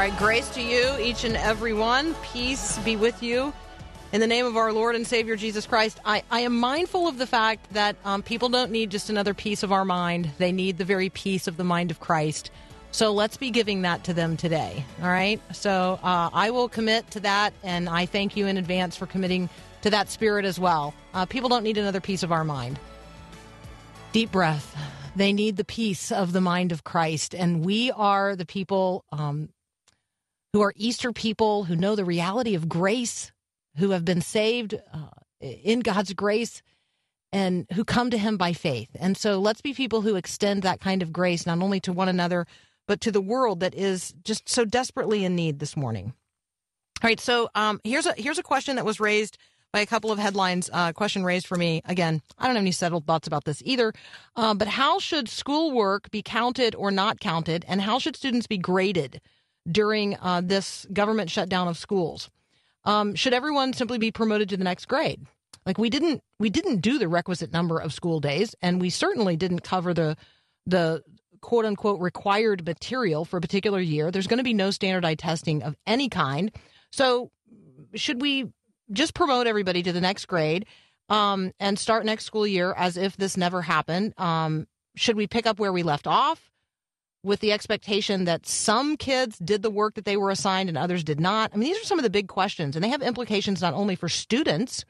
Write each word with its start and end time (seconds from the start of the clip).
right, 0.00 0.16
grace 0.16 0.48
to 0.48 0.62
you, 0.62 0.96
each 0.98 1.24
and 1.24 1.36
every 1.36 1.74
one. 1.74 2.14
Peace 2.32 2.78
be 2.78 2.96
with 2.96 3.22
you. 3.22 3.52
In 4.12 4.22
the 4.22 4.26
name 4.26 4.46
of 4.46 4.56
our 4.56 4.72
Lord 4.72 4.94
and 4.94 5.06
Savior 5.06 5.36
Jesus 5.36 5.66
Christ, 5.66 6.00
I, 6.06 6.22
I 6.30 6.40
am 6.40 6.58
mindful 6.58 7.06
of 7.06 7.18
the 7.18 7.26
fact 7.26 7.70
that 7.74 7.96
um, 8.06 8.22
people 8.22 8.48
don't 8.48 8.70
need 8.70 8.88
just 8.88 9.10
another 9.10 9.34
piece 9.34 9.62
of 9.62 9.72
our 9.72 9.84
mind. 9.84 10.30
They 10.38 10.52
need 10.52 10.78
the 10.78 10.86
very 10.86 11.10
piece 11.10 11.46
of 11.46 11.58
the 11.58 11.64
mind 11.64 11.90
of 11.90 12.00
Christ. 12.00 12.50
So 12.92 13.12
let's 13.12 13.36
be 13.36 13.50
giving 13.50 13.82
that 13.82 14.04
to 14.04 14.14
them 14.14 14.38
today. 14.38 14.86
All 15.02 15.08
right. 15.08 15.38
So 15.52 16.00
uh, 16.02 16.30
I 16.32 16.50
will 16.50 16.70
commit 16.70 17.10
to 17.10 17.20
that, 17.20 17.52
and 17.62 17.86
I 17.86 18.06
thank 18.06 18.38
you 18.38 18.46
in 18.46 18.56
advance 18.56 18.96
for 18.96 19.04
committing 19.04 19.50
to 19.82 19.90
that 19.90 20.08
spirit 20.08 20.46
as 20.46 20.58
well. 20.58 20.94
Uh, 21.12 21.26
people 21.26 21.50
don't 21.50 21.62
need 21.62 21.76
another 21.76 22.00
piece 22.00 22.22
of 22.22 22.32
our 22.32 22.42
mind. 22.42 22.78
Deep 24.12 24.32
breath. 24.32 24.74
They 25.14 25.34
need 25.34 25.58
the 25.58 25.64
peace 25.64 26.10
of 26.10 26.32
the 26.32 26.40
mind 26.40 26.72
of 26.72 26.84
Christ. 26.84 27.34
And 27.34 27.62
we 27.62 27.90
are 27.90 28.34
the 28.34 28.46
people 28.46 29.04
um, 29.12 29.50
who 30.52 30.62
are 30.62 30.72
Easter 30.76 31.12
people 31.12 31.64
who 31.64 31.76
know 31.76 31.94
the 31.94 32.04
reality 32.04 32.54
of 32.54 32.68
grace, 32.68 33.32
who 33.76 33.90
have 33.90 34.04
been 34.04 34.20
saved 34.20 34.74
uh, 34.92 35.08
in 35.40 35.80
God's 35.80 36.12
grace, 36.12 36.62
and 37.32 37.66
who 37.74 37.84
come 37.84 38.10
to 38.10 38.18
Him 38.18 38.36
by 38.36 38.52
faith. 38.52 38.90
And 38.98 39.16
so 39.16 39.38
let's 39.38 39.60
be 39.60 39.72
people 39.72 40.00
who 40.00 40.16
extend 40.16 40.62
that 40.62 40.80
kind 40.80 41.02
of 41.02 41.12
grace 41.12 41.46
not 41.46 41.60
only 41.60 41.80
to 41.80 41.92
one 41.92 42.08
another, 42.08 42.46
but 42.88 43.00
to 43.02 43.12
the 43.12 43.20
world 43.20 43.60
that 43.60 43.74
is 43.74 44.12
just 44.24 44.48
so 44.48 44.64
desperately 44.64 45.24
in 45.24 45.36
need 45.36 45.60
this 45.60 45.76
morning. 45.76 46.12
All 47.02 47.08
right, 47.08 47.20
so 47.20 47.48
um, 47.54 47.80
here's 47.84 48.06
a 48.06 48.14
here's 48.16 48.38
a 48.38 48.42
question 48.42 48.76
that 48.76 48.84
was 48.84 49.00
raised 49.00 49.38
by 49.72 49.80
a 49.80 49.86
couple 49.86 50.10
of 50.10 50.18
headlines. 50.18 50.68
Uh, 50.72 50.92
question 50.92 51.24
raised 51.24 51.46
for 51.46 51.56
me 51.56 51.82
again. 51.84 52.20
I 52.36 52.46
don't 52.46 52.56
have 52.56 52.62
any 52.62 52.72
settled 52.72 53.06
thoughts 53.06 53.28
about 53.28 53.44
this 53.44 53.62
either. 53.64 53.92
Uh, 54.34 54.54
but 54.54 54.66
how 54.68 54.98
should 54.98 55.28
schoolwork 55.28 56.10
be 56.10 56.22
counted 56.22 56.74
or 56.74 56.90
not 56.90 57.20
counted, 57.20 57.64
and 57.68 57.80
how 57.80 58.00
should 58.00 58.16
students 58.16 58.48
be 58.48 58.58
graded 58.58 59.20
during 59.70 60.16
uh, 60.16 60.40
this 60.42 60.86
government 60.92 61.30
shutdown 61.30 61.68
of 61.68 61.76
schools? 61.76 62.30
Um, 62.84 63.14
should 63.14 63.34
everyone 63.34 63.72
simply 63.72 63.98
be 63.98 64.10
promoted 64.10 64.48
to 64.50 64.56
the 64.56 64.64
next 64.64 64.86
grade? 64.86 65.26
Like 65.66 65.78
we 65.78 65.90
didn't 65.90 66.22
we 66.38 66.48
didn't 66.50 66.80
do 66.80 66.98
the 66.98 67.08
requisite 67.08 67.52
number 67.52 67.78
of 67.78 67.92
school 67.92 68.20
days, 68.20 68.54
and 68.62 68.80
we 68.80 68.90
certainly 68.90 69.36
didn't 69.36 69.60
cover 69.60 69.92
the 69.92 70.16
the 70.66 71.02
quote 71.40 71.64
unquote 71.64 72.00
required 72.00 72.66
material 72.66 73.24
for 73.24 73.36
a 73.36 73.40
particular 73.40 73.80
year. 73.80 74.10
There's 74.10 74.26
going 74.26 74.38
to 74.38 74.44
be 74.44 74.54
no 74.54 74.70
standardized 74.70 75.18
testing 75.18 75.62
of 75.62 75.76
any 75.86 76.08
kind. 76.08 76.50
So 76.92 77.30
should 77.94 78.20
we 78.20 78.52
just 78.92 79.14
promote 79.14 79.46
everybody 79.46 79.82
to 79.82 79.92
the 79.92 80.00
next 80.00 80.26
grade 80.26 80.66
um, 81.08 81.52
and 81.60 81.78
start 81.78 82.04
next 82.04 82.24
school 82.24 82.46
year 82.46 82.74
as 82.76 82.96
if 82.96 83.16
this 83.16 83.36
never 83.36 83.62
happened? 83.62 84.14
Um, 84.18 84.66
should 84.96 85.16
we 85.16 85.26
pick 85.26 85.46
up 85.46 85.58
where 85.58 85.72
we 85.72 85.82
left 85.82 86.06
off 86.06 86.49
with 87.22 87.40
the 87.40 87.52
expectation 87.52 88.24
that 88.24 88.46
some 88.46 88.96
kids 88.96 89.38
did 89.38 89.62
the 89.62 89.70
work 89.70 89.94
that 89.94 90.04
they 90.04 90.16
were 90.16 90.30
assigned 90.30 90.68
and 90.68 90.78
others 90.78 91.04
did 91.04 91.20
not? 91.20 91.50
I 91.52 91.56
mean, 91.56 91.68
these 91.68 91.80
are 91.80 91.86
some 91.86 91.98
of 91.98 92.02
the 92.02 92.10
big 92.10 92.28
questions, 92.28 92.76
and 92.76 92.84
they 92.84 92.88
have 92.88 93.02
implications 93.02 93.60
not 93.60 93.74
only 93.74 93.94
for 93.94 94.08
students 94.08 94.84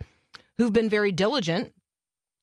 who've 0.59 0.73
been 0.73 0.89
very 0.89 1.13
diligent, 1.13 1.73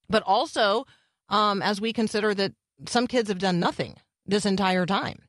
but 0.09 0.23
also 0.25 0.85
um, 1.29 1.61
as 1.61 1.79
we 1.79 1.93
consider 1.93 2.33
that 2.33 2.53
some 2.87 3.07
kids 3.07 3.29
have 3.29 3.39
done 3.39 3.59
nothing 3.59 3.95
this 4.25 4.45
entire 4.45 4.85
time. 4.85 5.21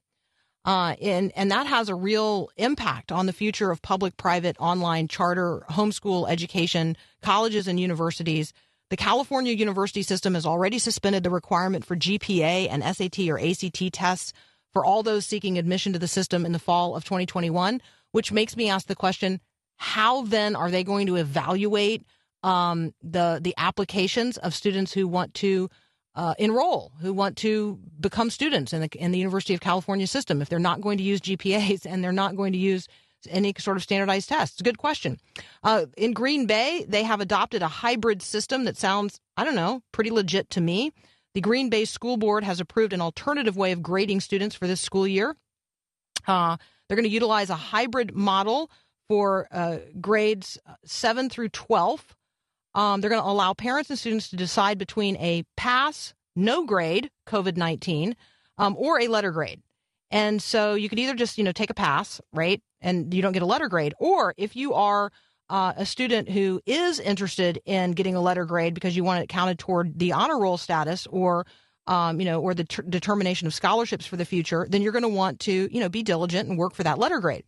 Uh, 0.64 0.96
and, 1.00 1.32
and 1.34 1.50
that 1.50 1.66
has 1.66 1.88
a 1.88 1.94
real 1.94 2.50
impact 2.56 3.10
on 3.10 3.26
the 3.26 3.32
future 3.32 3.70
of 3.70 3.80
public, 3.80 4.16
private, 4.16 4.56
online, 4.58 5.08
charter, 5.08 5.62
homeschool 5.70 6.28
education, 6.28 6.96
colleges, 7.22 7.66
and 7.66 7.80
universities. 7.80 8.52
The 8.90 8.96
California 8.96 9.52
university 9.52 10.02
system 10.02 10.34
has 10.34 10.44
already 10.44 10.78
suspended 10.78 11.22
the 11.22 11.30
requirement 11.30 11.86
for 11.86 11.96
GPA 11.96 12.68
and 12.70 12.82
SAT 12.82 13.18
or 13.28 13.38
ACT 13.38 13.92
tests 13.92 14.32
for 14.72 14.84
all 14.84 15.02
those 15.02 15.26
seeking 15.26 15.58
admission 15.58 15.92
to 15.92 15.98
the 15.98 16.08
system 16.08 16.44
in 16.44 16.52
the 16.52 16.58
fall 16.58 16.96
of 16.96 17.04
2021, 17.04 17.80
which 18.12 18.32
makes 18.32 18.56
me 18.56 18.68
ask 18.68 18.86
the 18.86 18.94
question 18.94 19.40
how 19.76 20.22
then 20.22 20.56
are 20.56 20.70
they 20.70 20.84
going 20.84 21.06
to 21.06 21.16
evaluate 21.16 22.04
um, 22.42 22.92
the, 23.02 23.38
the 23.42 23.54
applications 23.56 24.36
of 24.38 24.54
students 24.54 24.92
who 24.92 25.06
want 25.06 25.34
to 25.34 25.68
uh, 26.14 26.34
enroll, 26.38 26.92
who 27.00 27.12
want 27.12 27.36
to 27.36 27.78
become 28.00 28.30
students 28.30 28.72
in 28.72 28.80
the, 28.80 28.88
in 28.94 29.12
the 29.12 29.18
University 29.18 29.54
of 29.54 29.60
California 29.60 30.06
system 30.06 30.42
if 30.42 30.48
they're 30.48 30.58
not 30.58 30.80
going 30.80 30.98
to 30.98 31.04
use 31.04 31.20
GPAs 31.20 31.86
and 31.86 32.02
they're 32.02 32.12
not 32.12 32.36
going 32.36 32.52
to 32.52 32.58
use 32.58 32.88
any 33.28 33.54
sort 33.58 33.76
of 33.76 33.82
standardized 33.82 34.28
tests? 34.28 34.60
Good 34.60 34.78
question. 34.78 35.18
Uh, 35.62 35.86
in 35.96 36.12
Green 36.12 36.46
Bay, 36.46 36.84
they 36.88 37.04
have 37.04 37.20
adopted 37.20 37.62
a 37.62 37.68
hybrid 37.68 38.22
system 38.22 38.64
that 38.64 38.76
sounds, 38.76 39.20
I 39.36 39.44
don't 39.44 39.54
know, 39.54 39.82
pretty 39.92 40.10
legit 40.10 40.50
to 40.50 40.60
me. 40.60 40.92
The 41.38 41.42
Green 41.42 41.70
Bay 41.70 41.84
School 41.84 42.16
Board 42.16 42.42
has 42.42 42.58
approved 42.58 42.92
an 42.92 43.00
alternative 43.00 43.56
way 43.56 43.70
of 43.70 43.80
grading 43.80 44.18
students 44.22 44.56
for 44.56 44.66
this 44.66 44.80
school 44.80 45.06
year. 45.06 45.36
Uh, 46.26 46.56
they're 46.88 46.96
going 46.96 47.04
to 47.04 47.08
utilize 47.08 47.48
a 47.48 47.54
hybrid 47.54 48.12
model 48.12 48.72
for 49.06 49.46
uh, 49.52 49.76
grades 50.00 50.58
7 50.84 51.30
through 51.30 51.50
12. 51.50 52.04
Um, 52.74 53.00
they're 53.00 53.08
going 53.08 53.22
to 53.22 53.28
allow 53.28 53.54
parents 53.54 53.88
and 53.88 53.96
students 53.96 54.30
to 54.30 54.36
decide 54.36 54.78
between 54.78 55.16
a 55.18 55.44
pass, 55.56 56.12
no 56.34 56.66
grade, 56.66 57.08
COVID 57.28 57.56
19, 57.56 58.16
um, 58.58 58.74
or 58.76 59.00
a 59.00 59.06
letter 59.06 59.30
grade. 59.30 59.62
And 60.10 60.42
so 60.42 60.74
you 60.74 60.88
could 60.88 60.98
either 60.98 61.14
just, 61.14 61.38
you 61.38 61.44
know, 61.44 61.52
take 61.52 61.70
a 61.70 61.74
pass, 61.74 62.20
right? 62.32 62.60
And 62.80 63.14
you 63.14 63.22
don't 63.22 63.30
get 63.30 63.42
a 63.42 63.46
letter 63.46 63.68
grade. 63.68 63.94
Or 64.00 64.34
if 64.36 64.56
you 64.56 64.74
are 64.74 65.12
uh, 65.50 65.72
a 65.76 65.86
student 65.86 66.28
who 66.28 66.60
is 66.66 67.00
interested 67.00 67.60
in 67.64 67.92
getting 67.92 68.14
a 68.14 68.20
letter 68.20 68.44
grade 68.44 68.74
because 68.74 68.96
you 68.96 69.04
want 69.04 69.22
it 69.22 69.28
counted 69.28 69.58
toward 69.58 69.98
the 69.98 70.12
honor 70.12 70.38
roll 70.38 70.58
status 70.58 71.06
or, 71.08 71.46
um, 71.86 72.20
you 72.20 72.26
know, 72.26 72.40
or 72.40 72.54
the 72.54 72.64
ter- 72.64 72.82
determination 72.82 73.46
of 73.46 73.54
scholarships 73.54 74.06
for 74.06 74.16
the 74.16 74.24
future, 74.24 74.66
then 74.68 74.82
you're 74.82 74.92
going 74.92 75.02
to 75.02 75.08
want 75.08 75.40
to, 75.40 75.68
you 75.72 75.80
know, 75.80 75.88
be 75.88 76.02
diligent 76.02 76.48
and 76.48 76.58
work 76.58 76.74
for 76.74 76.82
that 76.82 76.98
letter 76.98 77.20
grade. 77.20 77.44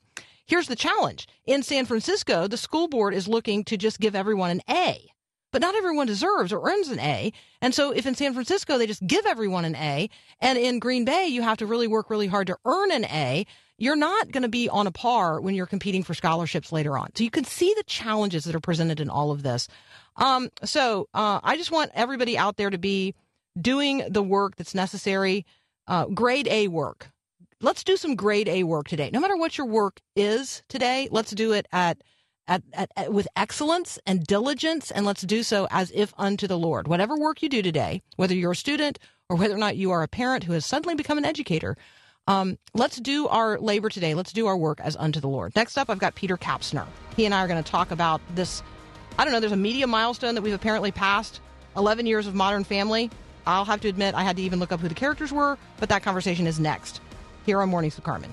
Here's 0.47 0.67
the 0.67 0.77
challenge. 0.77 1.29
In 1.47 1.63
San 1.63 1.87
Francisco, 1.87 2.49
the 2.49 2.57
school 2.57 2.89
board 2.89 3.15
is 3.15 3.29
looking 3.29 3.65
to 3.65 3.77
just 3.77 4.01
give 4.01 4.17
everyone 4.17 4.51
an 4.51 4.63
A 4.69 5.11
but 5.53 5.61
not 5.61 5.75
everyone 5.75 6.07
deserves 6.07 6.53
or 6.53 6.69
earns 6.69 6.89
an 6.89 7.01
A. 7.01 7.33
And 7.61 7.75
so 7.75 7.91
if 7.91 8.07
in 8.07 8.15
San 8.15 8.35
Francisco 8.35 8.79
they 8.79 8.87
just 8.87 9.07
give 9.07 9.27
everyone 9.27 9.65
an 9.65 9.77
A, 9.77 10.09
and 10.41 10.59
in 10.59 10.79
Green 10.79 11.05
Bay 11.05 11.27
you 11.27 11.43
have 11.43 11.59
to 11.59 11.67
really 11.67 11.89
work 11.89 12.11
really 12.11 12.27
hard 12.27 12.47
to 12.49 12.57
earn 12.65 12.93
an 12.93 13.05
A, 13.07 13.47
you're 13.81 13.97
not 13.97 14.31
going 14.31 14.43
to 14.43 14.49
be 14.49 14.69
on 14.69 14.87
a 14.87 14.93
par 14.93 15.41
when 15.41 15.55
you're 15.55 15.67
competing 15.67 16.05
for 16.05 16.13
scholarships 16.13 16.71
later 16.71 16.97
on. 16.99 17.09
So 17.17 17.25
you 17.25 17.31
can 17.31 17.45
see 17.45 17.75
the 17.77 17.83
challenges 17.85 18.45
that 18.45 18.55
are 18.55 18.61
presented 18.61 19.01
in 19.01 19.09
all 19.09 19.31
of 19.33 19.43
this. 19.43 19.67
Um, 20.17 20.51
so 20.63 21.09
uh, 21.15 21.41
I 21.43 21.57
just 21.57 21.73
want 21.73 21.91
everybody 21.95 22.37
out 22.37 22.59
there 22.59 22.69
to 22.69 22.79
be 22.79 23.15
doing 23.59 24.05
the 24.07 24.23
work 24.23 24.57
that's 24.57 24.75
necessary, 24.75 25.47
uh, 25.89 26.05
grade 26.07 26.47
A 26.49 26.69
work. 26.69 27.11
Let's 27.63 27.83
do 27.83 27.97
some 27.97 28.17
grade 28.17 28.49
A 28.49 28.65
work 28.65 28.87
today. 28.87 29.11
No 29.13 29.21
matter 29.21 29.37
what 29.37 29.57
your 29.57 29.67
work 29.67 30.01
is 30.15 30.63
today, 30.69 31.09
let's 31.11 31.33
do 31.33 31.53
it 31.53 31.67
at 31.73 32.03
at, 32.49 32.63
at, 32.73 32.91
at, 32.97 33.13
with 33.13 33.29
excellence 33.37 33.97
and 34.07 34.27
diligence, 34.27 34.91
and 34.91 35.07
let's 35.07 35.23
do 35.23 35.45
so 35.45 35.69
as 35.71 35.93
if 35.95 36.13
unto 36.19 36.49
the 36.49 36.59
Lord. 36.59 36.89
Whatever 36.89 37.17
work 37.17 37.43
you 37.43 37.49
do 37.49 37.63
today, 37.63 38.03
whether 38.17 38.35
you're 38.35 38.53
a 38.53 38.57
student 38.57 38.99
or 39.29 39.37
whether 39.37 39.55
or 39.55 39.59
not 39.59 39.77
you 39.77 39.93
are 39.93 40.03
a 40.03 40.09
parent 40.09 40.45
who 40.45 40.53
has 40.55 40.67
suddenly 40.67 40.97
become 40.97 41.17
an 41.17 41.25
educator, 41.25 41.77
um, 42.31 42.59
let's 42.75 43.01
do 43.01 43.27
our 43.27 43.59
labor 43.59 43.89
today. 43.89 44.15
Let's 44.15 44.33
do 44.33 44.47
our 44.47 44.57
work 44.57 44.79
as 44.81 44.95
unto 44.95 45.19
the 45.19 45.27
Lord. 45.27 45.57
Next 45.57 45.77
up, 45.77 45.91
I've 45.91 45.99
got 45.99 46.15
Peter 46.15 46.37
Kapsner. 46.37 46.87
He 47.17 47.25
and 47.25 47.35
I 47.35 47.43
are 47.43 47.49
going 47.49 47.63
to 47.63 47.69
talk 47.69 47.91
about 47.91 48.21
this. 48.37 48.63
I 49.19 49.25
don't 49.25 49.33
know, 49.33 49.41
there's 49.41 49.51
a 49.51 49.57
media 49.57 49.89
milestone 49.89 50.37
that 50.37 50.43
we've 50.43 50.55
apparently 50.55 50.93
passed 50.93 51.41
11 51.77 52.07
years 52.07 52.29
of 52.29 52.37
Modern 52.37 52.63
Family. 52.63 53.11
I'll 53.49 53.65
have 53.65 53.81
to 53.81 53.89
admit, 53.89 54.15
I 54.15 54.23
had 54.23 54.37
to 54.37 54.43
even 54.43 54.61
look 54.61 54.71
up 54.71 54.79
who 54.79 54.87
the 54.87 54.95
characters 54.95 55.33
were, 55.33 55.59
but 55.81 55.89
that 55.89 56.05
conversation 56.05 56.47
is 56.47 56.61
next 56.61 57.01
here 57.47 57.61
on 57.61 57.69
Mornings 57.69 57.97
with 57.97 58.05
Carmen. 58.05 58.33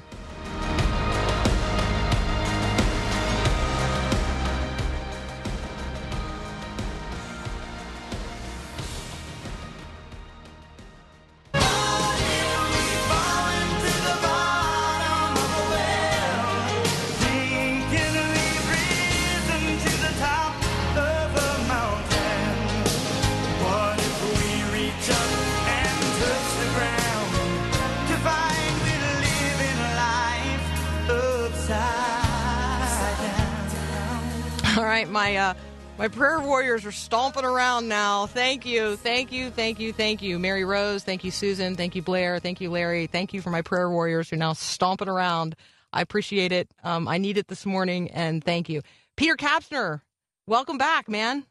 My 35.27 35.35
uh, 35.35 35.53
my 35.97 36.07
prayer 36.07 36.39
warriors 36.39 36.85
are 36.85 36.91
stomping 36.91 37.43
around 37.43 37.89
now. 37.89 38.27
Thank 38.27 38.65
you, 38.65 38.95
thank 38.95 39.31
you, 39.33 39.49
thank 39.49 39.77
you, 39.77 39.91
thank 39.91 40.21
you, 40.21 40.39
Mary 40.39 40.63
Rose. 40.63 41.03
Thank 41.03 41.25
you, 41.25 41.31
Susan. 41.31 41.75
Thank 41.75 41.95
you, 41.95 42.01
Blair. 42.01 42.39
Thank 42.39 42.61
you, 42.61 42.69
Larry. 42.69 43.07
Thank 43.07 43.33
you 43.33 43.41
for 43.41 43.49
my 43.49 43.61
prayer 43.61 43.89
warriors 43.89 44.29
who 44.29 44.37
are 44.37 44.39
now 44.39 44.53
stomping 44.53 45.09
around. 45.09 45.57
I 45.91 46.01
appreciate 46.01 46.53
it. 46.53 46.69
Um, 46.81 47.09
I 47.09 47.17
need 47.17 47.37
it 47.37 47.49
this 47.49 47.65
morning, 47.65 48.09
and 48.11 48.41
thank 48.41 48.69
you, 48.69 48.81
Peter 49.17 49.35
Kapsner. 49.35 49.99
Welcome 50.45 50.77
back, 50.77 51.09
man. 51.09 51.45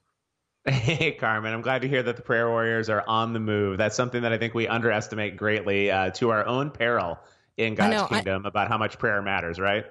Hey, 0.64 1.12
Carmen. 1.12 1.52
I'm 1.52 1.60
glad 1.60 1.82
to 1.82 1.88
hear 1.88 2.02
that 2.02 2.16
the 2.16 2.22
prayer 2.22 2.48
warriors 2.48 2.88
are 2.88 3.04
on 3.06 3.34
the 3.34 3.40
move. 3.40 3.76
That's 3.76 3.94
something 3.94 4.22
that 4.22 4.32
I 4.32 4.38
think 4.38 4.54
we 4.54 4.66
underestimate 4.66 5.36
greatly 5.36 5.90
uh, 5.90 6.10
to 6.12 6.30
our 6.30 6.46
own 6.46 6.70
peril 6.70 7.18
in 7.58 7.74
God's 7.74 7.94
know, 7.94 8.08
I- 8.10 8.14
kingdom 8.16 8.46
about 8.46 8.68
how 8.68 8.78
much 8.78 8.98
prayer 8.98 9.20
matters, 9.20 9.60
right? 9.60 9.84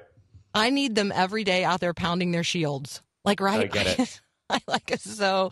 I 0.56 0.72
need 0.72 0.96
them 0.96 1.12
every 1.14 1.44
day 1.44 1.64
out 1.64 1.82
there 1.82 1.94
pounding 1.94 2.32
their 2.32 2.44
shields. 2.44 3.02
Like, 3.26 3.42
right? 3.42 3.62
I 3.62 3.66
get 3.66 4.00
it. 4.00 4.22
I 4.50 4.60
like 4.68 4.92
it 4.92 5.02
so. 5.02 5.50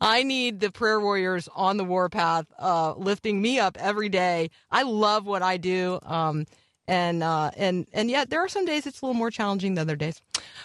I 0.00 0.22
need 0.22 0.60
the 0.60 0.70
prayer 0.70 1.00
warriors 1.00 1.48
on 1.54 1.76
the 1.76 1.84
warpath, 1.84 2.46
uh, 2.58 2.94
lifting 2.94 3.42
me 3.42 3.58
up 3.58 3.76
every 3.78 4.08
day. 4.08 4.50
I 4.70 4.84
love 4.84 5.26
what 5.26 5.42
I 5.42 5.56
do. 5.56 5.98
Um, 6.04 6.46
and, 6.86 7.24
uh, 7.24 7.50
and, 7.56 7.88
and 7.92 8.08
yet 8.08 8.30
there 8.30 8.44
are 8.44 8.48
some 8.48 8.64
days 8.64 8.86
it's 8.86 9.02
a 9.02 9.04
little 9.04 9.18
more 9.18 9.32
challenging 9.32 9.74
than 9.74 9.82
other 9.82 9.96
days. 9.96 10.22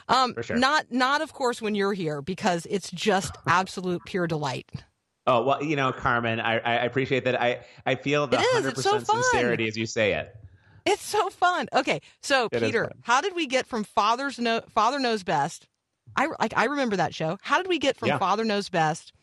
Um, 0.07 0.35
sure. 0.41 0.57
not, 0.57 0.91
not 0.91 1.21
of 1.21 1.33
course 1.33 1.59
when 1.61 1.73
you're 1.73 1.93
here 1.93 2.21
because 2.21 2.67
it's 2.69 2.91
just 2.91 3.35
absolute 3.47 4.03
pure 4.05 4.27
delight. 4.27 4.69
Oh, 5.25 5.43
well, 5.43 5.63
you 5.63 5.75
know, 5.75 5.91
Carmen, 5.91 6.39
I, 6.39 6.59
I 6.59 6.73
appreciate 6.85 7.25
that. 7.25 7.39
I, 7.41 7.61
I 7.85 7.95
feel 7.95 8.27
the 8.27 8.37
100% 8.37 8.77
so 8.77 8.99
sincerity 8.99 9.67
as 9.67 9.77
you 9.77 9.85
say 9.85 10.13
it. 10.13 10.35
It's 10.85 11.03
so 11.03 11.29
fun. 11.29 11.67
Okay, 11.73 12.01
so 12.21 12.49
It 12.51 12.61
Peter, 12.61 12.91
how 13.01 13.21
did 13.21 13.35
we 13.35 13.45
get 13.45 13.67
from 13.67 13.83
Father's 13.83 14.39
no, 14.39 14.61
Father 14.73 14.99
Knows 14.99 15.23
Best? 15.23 15.67
I 16.15 16.27
like 16.39 16.53
I 16.55 16.65
remember 16.65 16.97
that 16.97 17.13
show. 17.13 17.37
How 17.41 17.57
did 17.57 17.67
we 17.67 17.79
get 17.79 17.97
from 17.97 18.09
Yeah. 18.09 18.17
Father 18.17 18.43
Knows 18.43 18.69
Best 18.69 19.13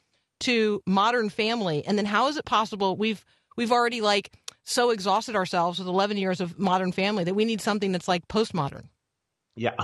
to 0.40 0.82
Modern 0.87 1.29
Family? 1.29 1.85
And 1.85 1.99
then 1.99 2.06
how 2.06 2.29
is 2.29 2.37
it 2.37 2.44
possible 2.44 2.96
we've 2.96 3.25
we've 3.56 3.73
already 3.73 4.00
like 4.00 4.32
so 4.64 4.90
exhausted 4.90 5.35
ourselves 5.35 5.79
with 5.79 5.88
11 5.88 6.17
years 6.17 6.40
of 6.40 6.58
Modern 6.58 6.93
Family 6.93 7.25
that 7.25 7.35
we 7.35 7.44
need 7.44 7.61
something 7.61 7.93
that's 7.93 8.08
like 8.08 8.26
postmodern? 8.29 8.85
Yeah, 9.56 9.75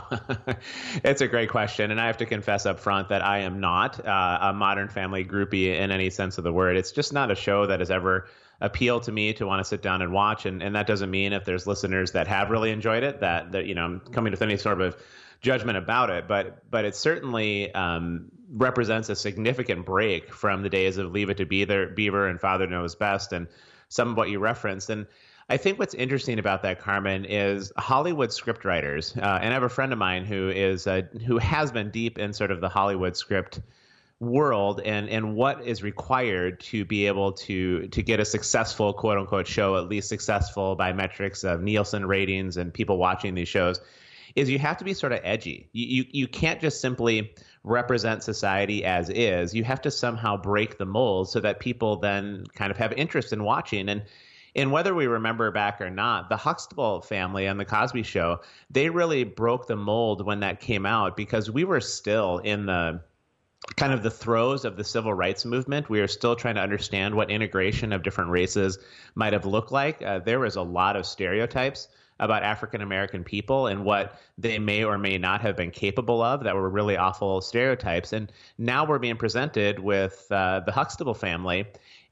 it's 1.05 1.21
a 1.21 1.27
great 1.27 1.51
question. 1.51 1.91
And 1.91 2.01
I 2.01 2.07
have 2.07 2.19
to 2.19 2.27
confess 2.27 2.65
up 2.65 2.79
front 2.79 3.09
that 3.09 3.25
I 3.25 3.39
am 3.41 3.59
not 3.59 4.07
uh, 4.07 4.39
a 4.41 4.53
modern 4.53 4.89
family 4.89 5.25
groupie 5.25 5.75
in 5.77 5.91
any 5.91 6.11
sense 6.11 6.39
of 6.39 6.45
the 6.45 6.53
word. 6.53 6.77
It's 6.77 6.93
just 6.93 7.13
not 7.13 7.33
a 7.33 7.35
show 7.35 7.67
that 7.67 7.81
has 7.81 7.91
ever 7.91 8.29
appealed 8.61 9.03
to 9.05 9.13
me 9.13 9.33
to 9.33 9.47
want 9.47 9.59
to 9.59 9.65
sit 9.65 9.83
down 9.83 10.01
and 10.01 10.13
watch. 10.13 10.47
And, 10.47 10.63
and 10.63 10.77
that 10.77 10.87
doesn't 10.87 11.11
mean 11.11 11.33
if 11.33 11.45
there's 11.45 11.67
listeners 11.67 12.13
that 12.13 12.29
have 12.29 12.51
really 12.51 12.71
enjoyed 12.71 13.03
it 13.03 13.19
that, 13.19 13.51
that 13.51 13.67
you 13.67 13.75
know, 13.75 13.85
I'm 13.85 14.01
coming 14.01 14.31
with 14.31 14.43
any 14.43 14.57
sort 14.57 14.81
of 14.81 14.97
judgment 15.45 15.79
about 15.79 16.11
it. 16.11 16.27
But, 16.27 16.69
but 16.71 16.85
it 16.85 16.97
certainly 16.97 17.73
um, 17.75 18.33
represents 18.51 19.09
a 19.09 19.15
significant 19.15 19.87
break 19.87 20.33
from 20.33 20.63
the 20.63 20.69
days 20.69 20.99
of 20.99 21.13
Leave 21.13 21.31
It 21.31 21.37
to 21.37 21.47
Beaver, 21.47 21.87
Beaver 21.87 22.27
and 22.27 22.41
Father 22.41 22.67
Knows 22.67 22.97
Best 22.97 23.33
and 23.33 23.47
some 23.89 24.11
of 24.11 24.17
what 24.17 24.31
you 24.31 24.41
referenced. 24.41 24.91
And 24.91 25.07
I 25.49 25.59
think 25.59 25.79
what's 25.79 25.95
interesting 25.95 26.39
about 26.39 26.63
that, 26.63 26.81
Carmen, 26.81 27.27
is 27.27 27.71
Hollywood 27.77 28.31
scriptwriters, 28.31 29.17
uh, 29.17 29.39
and 29.43 29.51
I 29.51 29.53
have 29.53 29.63
a 29.63 29.69
friend 29.69 29.93
of 29.93 29.99
mine 29.99 30.25
who 30.25 30.49
is 30.49 30.89
who 31.27 31.39
has 31.39 31.71
been 31.71 31.91
deep 31.91 32.19
in 32.19 32.33
sort 32.33 32.51
of 32.51 32.63
the 32.63 32.69
Hollywood 32.69 33.15
script 33.15 33.61
world 34.21 34.81
and 34.81 35.09
and 35.11 35.35
what 35.35 35.63
is 35.67 35.83
required 35.83 36.61
to 36.61 36.85
be 36.87 37.07
able 37.07 37.33
to 37.33 37.89
to 37.89 38.03
get 38.03 38.21
a 38.21 38.25
successful 38.25 38.95
quote 38.95 39.19
unquote 39.19 39.47
show, 39.47 39.77
at 39.77 39.87
least 39.89 40.09
successful 40.09 40.77
by 40.77 40.95
metrics 40.95 41.45
of 41.45 41.61
Nielsen 41.61 42.07
ratings 42.07 42.57
and 42.57 42.73
people 42.73 42.97
watching 42.97 43.35
these 43.35 43.49
shows, 43.49 43.81
is 44.37 44.51
you 44.51 44.59
have 44.59 44.77
to 44.79 44.85
be 44.85 44.95
sort 44.95 45.13
of 45.13 45.21
edgy. 45.23 45.69
You 45.73 45.87
you, 45.87 46.05
you 46.11 46.29
can't 46.29 46.61
just 46.61 46.81
simply 46.81 47.35
represent 47.63 48.23
society 48.23 48.85
as 48.85 49.09
is. 49.11 49.55
You 49.55 49.65
have 49.65 49.81
to 49.83 49.91
somehow 49.91 50.37
break 50.37 50.79
the 50.79 50.87
mold 50.87 51.31
so 51.31 51.41
that 51.41 51.61
people 51.61 51.97
then 51.97 52.45
kind 52.55 52.71
of 52.71 52.77
have 52.77 52.93
interest 52.93 53.33
in 53.33 53.45
watching 53.45 53.89
and 53.89 54.03
and 54.57 54.71
whether 54.71 54.95
we 54.95 55.07
remember 55.07 55.51
back 55.51 55.81
or 55.81 55.91
not, 55.91 56.29
the 56.29 56.37
Huxtable 56.37 57.01
family 57.01 57.49
on 57.49 57.57
the 57.57 57.65
Cosby 57.65 58.05
Show, 58.05 58.41
they 58.71 58.89
really 58.89 59.25
broke 59.25 59.67
the 59.67 59.77
mold 59.77 60.25
when 60.25 60.41
that 60.41 60.61
came 60.61 60.87
out 60.87 61.17
because 61.17 61.51
we 61.51 61.65
were 61.65 61.81
still 61.81 62.39
in 62.39 62.67
the 62.67 63.01
kind 63.77 63.93
of 63.93 64.03
the 64.03 64.11
throes 64.11 64.65
of 64.65 64.77
the 64.77 64.85
civil 64.85 65.13
rights 65.13 65.45
movement. 65.45 65.89
We 65.91 66.01
are 66.01 66.07
still 66.07 66.37
trying 66.37 66.55
to 66.55 66.61
understand 66.61 67.15
what 67.15 67.31
integration 67.31 67.93
of 67.93 68.05
different 68.05 68.31
races 68.31 68.79
might 69.17 69.33
have 69.33 69.47
looked 69.47 69.73
like. 69.73 70.03
Uh, 70.03 70.21
there 70.21 70.39
was 70.39 70.55
a 70.55 70.63
lot 70.63 70.95
of 70.95 71.05
stereotypes 71.07 71.89
about 72.21 72.43
African 72.43 72.81
American 72.81 73.25
people 73.25 73.67
and 73.67 73.85
what 73.85 74.19
they 74.39 74.59
may 74.59 74.85
or 74.85 74.99
may 74.99 75.19
not 75.19 75.41
have 75.41 75.57
been 75.57 75.71
capable 75.71 76.23
of 76.23 76.45
that 76.45 76.55
were 76.55 76.69
really 76.69 76.97
awful 76.97 77.41
stereotypes. 77.41 78.13
And 78.13 78.31
now 78.59 78.87
we're 78.87 78.99
being 78.99 79.17
presented 79.17 79.79
with 79.79 80.27
uh, 80.31 80.61
the 80.61 80.73
Huxtable 80.73 81.15
family. 81.15 81.67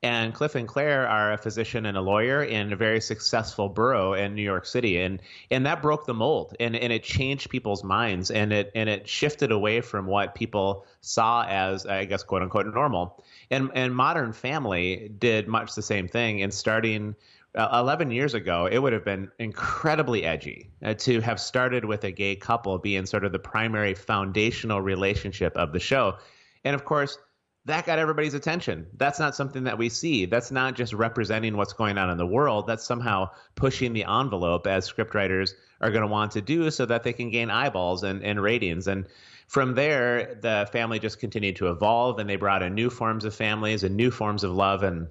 And 0.05 0.35
Cliff 0.35 0.57
and 0.57 0.67
Claire 0.67 1.09
are 1.09 1.33
a 1.33 1.39
physician 1.39 1.87
and 1.87 1.97
a 1.97 2.01
lawyer 2.01 2.43
in 2.43 2.73
a 2.73 2.77
very 2.77 3.01
successful 3.01 3.69
borough 3.69 4.15
in 4.15 4.35
New 4.35 4.43
York 4.43 4.67
City, 4.67 5.01
and 5.01 5.23
and 5.49 5.65
that 5.65 5.81
broke 5.81 6.07
the 6.07 6.15
mold, 6.15 6.57
and 6.59 6.75
and 6.75 6.93
it 6.93 7.05
changed 7.05 7.51
people's 7.51 7.85
minds, 7.85 8.33
and 8.33 8.53
it 8.53 8.73
and 8.75 8.89
it 8.89 9.09
shifted 9.09 9.53
away 9.53 9.81
from 9.81 10.07
what 10.07 10.35
people 10.35 10.87
saw 11.03 11.45
as 11.47 11.87
I 11.87 12.05
guess 12.07 12.25
quote 12.25 12.43
unquote 12.43 12.67
normal, 12.67 13.23
and 13.49 13.71
and 13.75 13.95
Modern 13.95 14.33
Family 14.33 15.09
did 15.21 15.47
much 15.47 15.77
the 15.77 15.83
same 15.83 16.09
thing, 16.09 16.43
and 16.43 16.53
starting. 16.53 17.15
Uh, 17.55 17.81
11 17.81 18.11
years 18.11 18.33
ago, 18.33 18.67
it 18.71 18.79
would 18.79 18.95
have 18.95 19.05
been 19.05 19.31
incredibly 19.39 20.25
edgy 20.25 20.71
uh, 20.83 20.95
to 20.95 21.21
have 21.21 21.39
started 21.39 21.85
with 21.85 22.03
a 22.05 22.11
gay 22.11 22.35
couple 22.35 22.79
being 22.79 23.05
sort 23.05 23.25
of 23.25 23.33
the 23.33 23.39
primary 23.39 23.93
foundational 23.93 24.81
relationship 24.81 25.55
of 25.57 25.73
the 25.73 25.81
show. 25.81 26.17
And 26.65 26.75
of 26.75 26.85
course, 26.87 27.19
that 27.65 27.87
got 27.87 27.99
everybody's 27.99 28.35
attention. 28.35 28.87
That's 28.97 29.21
not 29.21 29.37
something 29.37 29.65
that 29.65 29.79
we 29.79 29.89
see. 29.89 30.25
That's 30.27 30.51
not 30.51 30.75
just 30.75 30.93
representing 30.93 31.57
what's 31.57 31.75
going 31.75 31.97
on 31.97 32.11
in 32.11 32.19
the 32.19 32.27
world. 32.27 32.67
That's 32.67 32.85
somehow 32.85 33.31
pushing 33.55 33.93
the 33.93 34.05
envelope 34.05 34.67
as 34.67 34.91
scriptwriters 34.91 35.53
are 35.81 35.91
going 35.91 36.03
to 36.03 36.09
want 36.09 36.33
to 36.33 36.41
do 36.41 36.71
so 36.71 36.87
that 36.87 37.05
they 37.05 37.13
can 37.13 37.31
gain 37.31 37.51
eyeballs 37.51 38.03
and, 38.03 38.25
and 38.25 38.43
ratings. 38.43 38.89
And 38.89 39.07
from 39.47 39.75
there, 39.75 40.39
the 40.41 40.69
family 40.73 40.99
just 40.99 41.21
continued 41.21 41.57
to 41.57 41.69
evolve 41.71 42.19
and 42.19 42.29
they 42.29 42.37
brought 42.37 42.63
in 42.63 42.75
new 42.75 42.91
forms 42.91 43.25
of 43.25 43.35
families 43.35 43.85
and 43.85 43.97
new 43.97 44.11
forms 44.11 44.43
of 44.43 44.53
love 44.53 44.83
and 44.83 45.09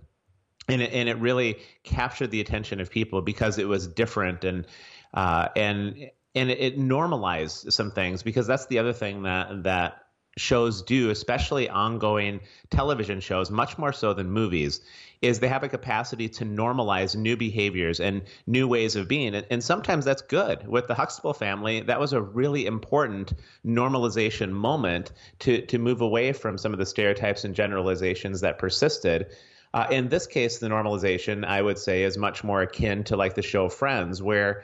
and 0.67 0.81
it, 0.81 0.93
and 0.93 1.09
it 1.09 1.17
really 1.17 1.59
captured 1.83 2.31
the 2.31 2.41
attention 2.41 2.79
of 2.79 2.89
people 2.89 3.21
because 3.21 3.57
it 3.57 3.67
was 3.67 3.87
different 3.87 4.43
and 4.43 4.67
uh, 5.13 5.49
and 5.55 6.09
and 6.33 6.49
it 6.49 6.77
normalized 6.77 7.73
some 7.73 7.91
things 7.91 8.23
because 8.23 8.47
that's 8.47 8.67
the 8.67 8.79
other 8.79 8.93
thing 8.93 9.23
that 9.23 9.63
that 9.63 10.01
shows 10.37 10.81
do, 10.81 11.09
especially 11.09 11.69
ongoing 11.69 12.39
television 12.69 13.19
shows, 13.19 13.51
much 13.51 13.77
more 13.77 13.91
so 13.91 14.13
than 14.13 14.31
movies, 14.31 14.79
is 15.21 15.39
they 15.39 15.47
have 15.47 15.63
a 15.63 15.69
capacity 15.69 16.29
to 16.29 16.45
normalize 16.45 17.15
new 17.15 17.35
behaviors 17.35 17.99
and 17.99 18.21
new 18.47 18.67
ways 18.67 18.95
of 18.95 19.07
being. 19.07 19.35
And, 19.35 19.45
and 19.51 19.63
sometimes 19.63 20.05
that's 20.05 20.21
good. 20.21 20.65
With 20.67 20.87
the 20.87 20.95
Huxtable 20.95 21.33
family, 21.33 21.81
that 21.81 21.99
was 21.99 22.13
a 22.13 22.21
really 22.21 22.65
important 22.65 23.33
normalization 23.65 24.51
moment 24.51 25.11
to, 25.39 25.65
to 25.65 25.77
move 25.77 26.01
away 26.01 26.31
from 26.31 26.57
some 26.57 26.73
of 26.73 26.79
the 26.79 26.85
stereotypes 26.85 27.43
and 27.43 27.53
generalizations 27.53 28.41
that 28.41 28.57
persisted. 28.57 29.27
Uh, 29.73 29.87
in 29.89 30.09
this 30.09 30.27
case, 30.27 30.59
the 30.59 30.67
normalization, 30.67 31.45
I 31.45 31.61
would 31.61 31.77
say, 31.77 32.03
is 32.03 32.17
much 32.17 32.43
more 32.43 32.61
akin 32.61 33.03
to 33.05 33.15
like 33.15 33.35
the 33.35 33.41
show 33.41 33.69
Friends, 33.69 34.21
where 34.21 34.63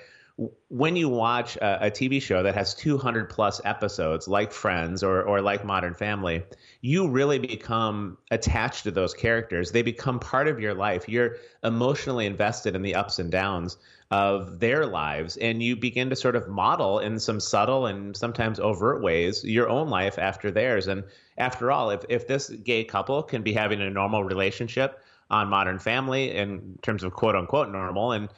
when 0.67 0.95
you 0.95 1.09
watch 1.09 1.55
a, 1.57 1.87
a, 1.87 1.91
TV 1.91 2.21
show 2.21 2.43
that 2.43 2.53
has 2.53 2.75
200 2.75 3.27
plus 3.27 3.59
episodes, 3.65 4.27
like 4.27 4.51
Friends 4.51 5.01
or, 5.01 5.23
or 5.23 5.41
like 5.41 5.65
Modern 5.65 5.95
Family, 5.95 6.43
you 6.81 7.09
really 7.09 7.39
become 7.39 8.19
attached 8.29 8.83
to 8.83 8.91
those 8.91 9.15
characters. 9.15 9.71
They 9.71 9.81
become 9.81 10.19
part 10.19 10.47
of 10.47 10.59
your 10.59 10.75
life. 10.75 11.09
You're 11.09 11.37
emotionally 11.63 12.27
invested 12.27 12.75
in 12.75 12.83
the 12.83 12.93
ups 12.93 13.17
and 13.17 13.31
downs 13.31 13.77
of 14.11 14.59
their 14.59 14.85
lives, 14.85 15.37
and 15.37 15.61
you 15.63 15.75
begin 15.75 16.11
to 16.11 16.15
sort 16.15 16.35
of 16.35 16.47
model 16.47 16.99
in 16.99 17.19
some 17.19 17.39
subtle 17.39 17.87
and 17.87 18.15
sometimes 18.15 18.59
overt 18.59 19.01
ways 19.01 19.43
your 19.43 19.67
own 19.67 19.89
life 19.89 20.19
after 20.19 20.51
theirs. 20.51 20.87
And 20.87 21.03
after 21.37 21.71
all, 21.71 21.91
if, 21.91 22.03
if 22.09 22.27
this 22.27 22.49
gay 22.49 22.83
couple 22.83 23.23
can 23.23 23.43
be 23.43 23.53
having 23.53 23.81
a 23.81 23.89
normal 23.89 24.23
relationship 24.23 24.99
on 25.29 25.49
Modern 25.49 25.79
Family 25.79 26.35
in 26.35 26.79
terms 26.81 27.03
of 27.03 27.13
quote 27.13 27.35
unquote 27.35 27.69
normal, 27.69 28.11
and 28.11 28.29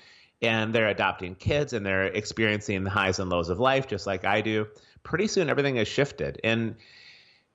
and 0.42 0.74
they're 0.74 0.88
adopting 0.88 1.36
kids 1.36 1.74
and 1.74 1.86
they're 1.86 2.06
experiencing 2.06 2.84
the 2.84 2.90
highs 2.90 3.20
and 3.20 3.30
lows 3.30 3.50
of 3.50 3.60
life 3.60 3.88
just 3.88 4.08
like 4.08 4.24
I 4.26 4.42
do. 4.42 4.68
Pretty 5.04 5.28
soon 5.28 5.50
everything 5.50 5.76
has 5.76 5.88
shifted. 5.88 6.40
And 6.44 6.76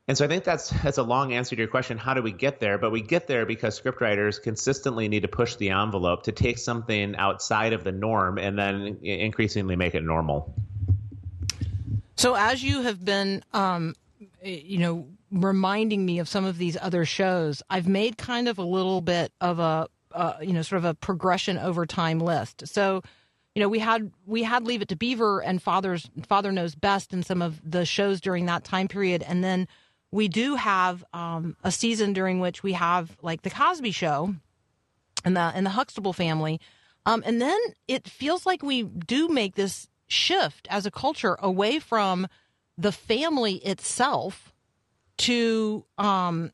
and 0.07 0.19
so 0.19 0.27
I 0.27 0.29
think 0.29 0.45
that's 0.45 0.69
that's 0.83 0.99
a 0.99 1.03
long 1.03 1.33
answer 1.33 1.57
to 1.57 1.61
your 1.61 1.69
question. 1.69 1.97
How 1.97 2.13
do 2.13 2.23
we 2.23 2.33
get 2.33 2.61
there? 2.61 2.77
But 2.77 2.93
we 2.93 3.01
get 3.01 3.27
there 3.27 3.47
because 3.47 3.81
scriptwriters 3.81 4.43
consistently 4.43 5.09
need 5.09 5.23
to 5.23 5.29
push 5.29 5.57
the 5.57 5.71
envelope 5.71 6.25
to 6.25 6.33
take 6.33 6.59
something 6.59 7.17
outside 7.17 7.73
of 7.73 7.85
the 7.85 7.93
norm 7.93 8.39
and 8.39 8.59
then 8.59 8.99
increasingly 9.03 9.77
make 9.77 9.95
it 9.95 10.03
normal. 10.03 10.55
So 12.17 12.35
as 12.35 12.63
you 12.63 12.83
have 12.83 13.05
been, 13.05 13.43
um, 13.53 13.95
you 14.45 14.79
know, 14.79 15.09
reminding 15.31 16.05
me 16.05 16.19
of 16.19 16.29
some 16.29 16.45
of 16.45 16.59
these 16.59 16.77
other 16.81 17.05
shows, 17.05 17.63
I've 17.71 17.89
made 17.89 18.19
kind 18.19 18.49
of 18.49 18.59
a 18.59 18.65
little 18.65 19.01
bit 19.01 19.33
of 19.41 19.59
a 19.59 19.89
uh, 20.13 20.35
you 20.41 20.53
know, 20.53 20.63
sort 20.63 20.79
of 20.79 20.85
a 20.85 20.95
progression 20.95 21.59
over 21.59 21.87
time 21.87 22.21
list. 22.21 22.69
So 22.69 23.03
you 23.55 23.61
know, 23.61 23.69
we 23.69 23.79
had 23.79 24.11
we 24.27 24.43
had 24.43 24.65
Leave 24.65 24.83
It 24.83 24.89
to 24.89 24.97
Beaver 24.97 25.41
and 25.41 25.63
Father's 25.63 26.11
Father 26.29 26.51
Knows 26.51 26.75
Best 26.75 27.13
in 27.13 27.23
some 27.23 27.41
of 27.41 27.61
the 27.69 27.85
shows 27.85 28.21
during 28.21 28.47
that 28.47 28.65
time 28.65 28.89
period, 28.89 29.23
and 29.23 29.45
then 29.45 29.69
we 30.11 30.27
do 30.27 30.57
have 30.57 31.05
um, 31.13 31.57
a 31.63 31.71
season 31.71 32.13
during 32.13 32.41
which 32.41 32.63
we 32.63 32.73
have 32.73 33.17
like 33.23 33.43
the 33.43 33.51
Cosby 33.51 33.93
Show 33.93 34.35
and 35.25 35.37
the 35.37 35.41
and 35.41 35.65
the 35.65 35.71
Huxtable 35.71 36.13
family, 36.13 36.61
um, 37.07 37.23
and 37.25 37.41
then 37.41 37.59
it 37.87 38.09
feels 38.09 38.45
like 38.45 38.63
we 38.63 38.83
do 38.83 39.29
make 39.29 39.55
this 39.55 39.89
shift 40.09 40.67
as 40.69 40.85
a 40.85 40.91
culture 40.91 41.37
away 41.39 41.79
from 41.79 42.27
the 42.77 42.93
family 42.93 43.55
itself 43.57 44.53
to 45.19 45.85
um, 45.99 46.53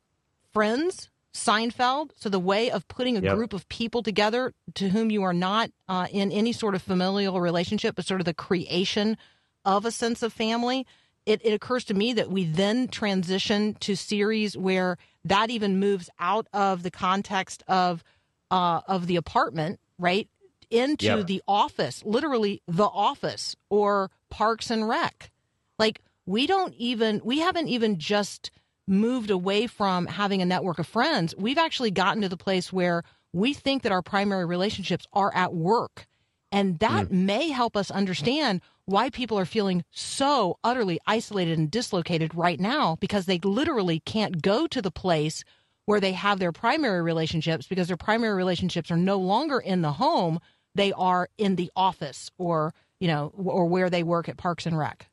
friends, 0.52 1.10
Seinfeld. 1.34 2.10
So 2.16 2.28
the 2.28 2.38
way 2.38 2.70
of 2.70 2.86
putting 2.88 3.16
a 3.16 3.20
Yep. 3.20 3.36
group 3.36 3.52
of 3.52 3.68
people 3.68 4.02
together 4.02 4.52
to 4.74 4.88
whom 4.90 5.10
you 5.10 5.22
are 5.22 5.32
not 5.32 5.70
uh, 5.88 6.06
in 6.10 6.30
any 6.32 6.52
sort 6.52 6.74
of 6.74 6.82
familial 6.82 7.40
relationship, 7.40 7.94
but 7.96 8.04
sort 8.04 8.20
of 8.20 8.24
the 8.24 8.34
creation 8.34 9.16
of 9.64 9.84
a 9.84 9.90
sense 9.90 10.22
of 10.22 10.32
family. 10.32 10.86
It, 11.26 11.40
it 11.44 11.52
occurs 11.52 11.84
to 11.84 11.94
me 11.94 12.12
that 12.14 12.30
we 12.30 12.44
then 12.44 12.88
transition 12.88 13.74
to 13.80 13.94
series 13.94 14.56
where 14.56 14.96
that 15.24 15.50
even 15.50 15.78
moves 15.78 16.10
out 16.18 16.46
of 16.52 16.82
the 16.82 16.90
context 16.90 17.62
of 17.68 18.02
uh, 18.50 18.80
of 18.88 19.06
the 19.06 19.14
apartment, 19.14 19.78
right, 19.98 20.28
into 20.70 21.04
Yep. 21.04 21.26
the 21.28 21.42
office, 21.46 22.02
literally 22.04 22.62
the 22.66 22.86
office 22.86 23.54
or 23.68 24.10
Parks 24.28 24.70
and 24.70 24.88
Rec. 24.88 25.30
Like 25.78 26.00
we 26.30 26.46
don't 26.46 26.74
even 26.74 27.20
we 27.24 27.40
haven't 27.40 27.66
even 27.66 27.98
just 27.98 28.52
moved 28.86 29.30
away 29.30 29.66
from 29.66 30.06
having 30.06 30.40
a 30.40 30.46
network 30.46 30.78
of 30.78 30.86
friends. 30.86 31.34
We've 31.36 31.58
actually 31.58 31.90
gotten 31.90 32.22
to 32.22 32.28
the 32.28 32.36
place 32.36 32.72
where 32.72 33.02
we 33.32 33.52
think 33.52 33.82
that 33.82 33.92
our 33.92 34.02
primary 34.02 34.44
relationships 34.44 35.06
are 35.12 35.34
at 35.34 35.52
work. 35.52 36.06
And 36.52 36.78
that 36.78 37.08
hmm. 37.08 37.26
may 37.26 37.48
help 37.48 37.76
us 37.76 37.90
understand 37.90 38.60
why 38.84 39.10
people 39.10 39.38
are 39.38 39.44
feeling 39.44 39.84
so 39.90 40.58
utterly 40.62 41.00
isolated 41.06 41.58
and 41.58 41.70
dislocated 41.70 42.34
right 42.34 42.60
now 42.60 42.96
because 43.00 43.26
they 43.26 43.38
literally 43.38 44.00
can't 44.00 44.40
go 44.40 44.66
to 44.68 44.80
the 44.80 44.90
place 44.90 45.42
where 45.86 46.00
they 46.00 46.12
have 46.12 46.38
their 46.38 46.52
primary 46.52 47.02
relationships 47.02 47.66
because 47.66 47.88
their 47.88 47.96
primary 47.96 48.34
relationships 48.34 48.90
are 48.90 48.96
no 48.96 49.18
longer 49.18 49.58
in 49.58 49.82
the 49.82 49.92
home, 49.92 50.38
they 50.76 50.92
are 50.92 51.28
in 51.38 51.56
the 51.56 51.70
office 51.74 52.30
or, 52.38 52.72
you 53.00 53.08
know, 53.08 53.32
or 53.36 53.66
where 53.66 53.90
they 53.90 54.04
work 54.04 54.28
at 54.28 54.36
Parks 54.36 54.66
and 54.66 54.78
Rec. 54.78 55.10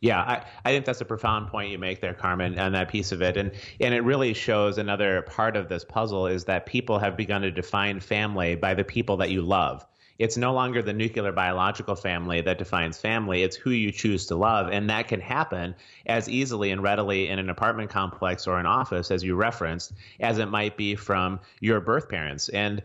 Yeah, 0.00 0.20
I, 0.20 0.44
I 0.64 0.72
think 0.72 0.84
that's 0.84 1.00
a 1.00 1.04
profound 1.04 1.48
point 1.48 1.70
you 1.70 1.78
make 1.78 2.00
there, 2.00 2.14
Carmen, 2.14 2.56
on 2.58 2.72
that 2.72 2.88
piece 2.88 3.10
of 3.10 3.20
it. 3.20 3.36
And 3.36 3.50
and 3.80 3.92
it 3.92 4.04
really 4.04 4.32
shows 4.32 4.78
another 4.78 5.22
part 5.22 5.56
of 5.56 5.68
this 5.68 5.84
puzzle 5.84 6.26
is 6.28 6.44
that 6.44 6.66
people 6.66 6.98
have 7.00 7.16
begun 7.16 7.42
to 7.42 7.50
define 7.50 7.98
family 7.98 8.54
by 8.54 8.74
the 8.74 8.84
people 8.84 9.16
that 9.16 9.30
you 9.30 9.42
love. 9.42 9.84
It's 10.18 10.36
no 10.36 10.52
longer 10.52 10.82
the 10.82 10.92
nuclear 10.92 11.30
biological 11.30 11.94
family 11.94 12.40
that 12.40 12.58
defines 12.58 12.98
family. 12.98 13.42
It's 13.44 13.56
who 13.56 13.70
you 13.70 13.92
choose 13.92 14.26
to 14.26 14.36
love. 14.36 14.68
And 14.68 14.90
that 14.90 15.06
can 15.06 15.20
happen 15.20 15.76
as 16.06 16.28
easily 16.28 16.72
and 16.72 16.82
readily 16.82 17.28
in 17.28 17.38
an 17.38 17.50
apartment 17.50 17.90
complex 17.90 18.46
or 18.46 18.58
an 18.58 18.66
office, 18.66 19.12
as 19.12 19.22
you 19.22 19.36
referenced, 19.36 19.92
as 20.18 20.38
it 20.38 20.46
might 20.46 20.76
be 20.76 20.96
from 20.96 21.38
your 21.60 21.80
birth 21.80 22.08
parents. 22.08 22.48
And 22.48 22.82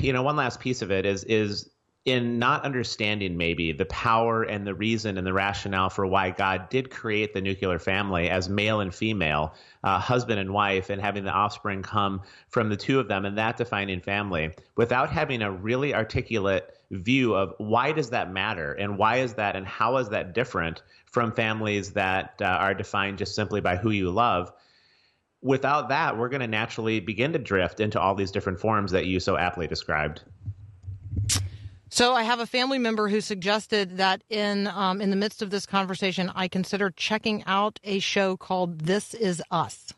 you 0.00 0.12
know, 0.12 0.22
one 0.22 0.36
last 0.36 0.60
piece 0.60 0.82
of 0.82 0.90
it 0.90 1.06
is 1.06 1.24
is 1.24 1.70
in 2.04 2.38
not 2.38 2.64
understanding 2.64 3.36
maybe 3.36 3.72
the 3.72 3.84
power 3.86 4.42
and 4.42 4.66
the 4.66 4.74
reason 4.74 5.18
and 5.18 5.26
the 5.26 5.32
rationale 5.32 5.90
for 5.90 6.06
why 6.06 6.30
God 6.30 6.70
did 6.70 6.90
create 6.90 7.34
the 7.34 7.40
nuclear 7.40 7.78
family 7.78 8.30
as 8.30 8.48
male 8.48 8.80
and 8.80 8.94
female, 8.94 9.54
uh, 9.84 9.98
husband 9.98 10.40
and 10.40 10.52
wife, 10.52 10.90
and 10.90 11.02
having 11.02 11.24
the 11.24 11.30
offspring 11.30 11.82
come 11.82 12.22
from 12.48 12.70
the 12.70 12.76
two 12.76 12.98
of 12.98 13.08
them 13.08 13.24
and 13.24 13.36
that 13.36 13.56
defining 13.56 14.00
family, 14.00 14.54
without 14.76 15.10
having 15.10 15.42
a 15.42 15.50
really 15.50 15.94
articulate 15.94 16.74
view 16.90 17.34
of 17.34 17.52
why 17.58 17.92
does 17.92 18.10
that 18.10 18.32
matter 18.32 18.72
and 18.72 18.96
why 18.96 19.16
is 19.16 19.34
that 19.34 19.54
and 19.54 19.66
how 19.66 19.98
is 19.98 20.08
that 20.08 20.32
different 20.32 20.82
from 21.04 21.32
families 21.32 21.92
that 21.92 22.36
uh, 22.40 22.46
are 22.46 22.72
defined 22.72 23.18
just 23.18 23.34
simply 23.34 23.60
by 23.60 23.76
who 23.76 23.90
you 23.90 24.10
love 24.10 24.50
without 25.40 25.88
that, 25.90 26.18
we're 26.18 26.28
going 26.28 26.40
to 26.40 26.48
naturally 26.48 27.00
begin 27.00 27.32
to 27.32 27.38
drift 27.38 27.80
into 27.80 28.00
all 28.00 28.14
these 28.14 28.30
different 28.30 28.58
forms 28.58 28.92
that 28.92 29.06
you 29.06 29.20
so 29.20 29.36
aptly 29.36 29.66
described. 29.66 30.22
So 31.90 32.14
I 32.14 32.22
have 32.22 32.40
a 32.40 32.46
family 32.46 32.78
member 32.78 33.08
who 33.08 33.20
suggested 33.20 33.96
that 33.98 34.22
in 34.28 34.66
um, 34.66 35.00
in 35.00 35.10
the 35.10 35.16
midst 35.16 35.42
of 35.42 35.50
this 35.50 35.66
conversation, 35.66 36.30
I 36.34 36.48
consider 36.48 36.90
checking 36.90 37.44
out 37.46 37.80
a 37.84 37.98
show 37.98 38.36
called 38.36 38.80
This 38.80 39.14
Is 39.14 39.42
Us. 39.50 39.94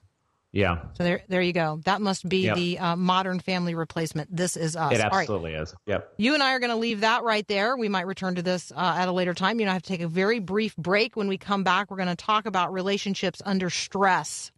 Yeah, 0.52 0.78
So 0.94 1.04
there, 1.04 1.22
there 1.28 1.42
you 1.42 1.52
go. 1.52 1.80
That 1.84 2.00
must 2.00 2.28
be 2.28 2.38
Yep. 2.46 2.56
the 2.56 2.78
uh, 2.80 2.96
modern 2.96 3.38
family 3.38 3.76
replacement. 3.76 4.34
This 4.34 4.56
is 4.56 4.74
us. 4.74 4.92
it 4.92 5.00
All 5.00 5.10
right. 5.10 5.20
absolutely 5.20 5.52
is. 5.54 5.72
Yep. 5.86 6.14
You 6.16 6.34
and 6.34 6.42
I 6.42 6.54
are 6.54 6.58
going 6.58 6.72
to 6.72 6.76
leave 6.76 7.02
that 7.02 7.22
right 7.22 7.46
there. 7.46 7.76
We 7.76 7.88
might 7.88 8.08
return 8.08 8.34
to 8.34 8.42
this 8.42 8.72
uh, 8.72 8.96
at 8.98 9.06
a 9.06 9.12
later 9.12 9.32
time. 9.32 9.60
You 9.60 9.66
know, 9.66 9.70
I 9.70 9.74
have 9.74 9.82
to 9.82 9.88
take 9.88 10.00
a 10.00 10.08
very 10.08 10.40
brief 10.40 10.74
break. 10.76 11.14
When 11.14 11.28
we 11.28 11.38
come 11.38 11.62
back, 11.62 11.88
we're 11.88 11.98
going 11.98 12.08
to 12.08 12.16
talk 12.16 12.46
about 12.46 12.72
relationships 12.72 13.40
under 13.44 13.70
stress 13.70 14.50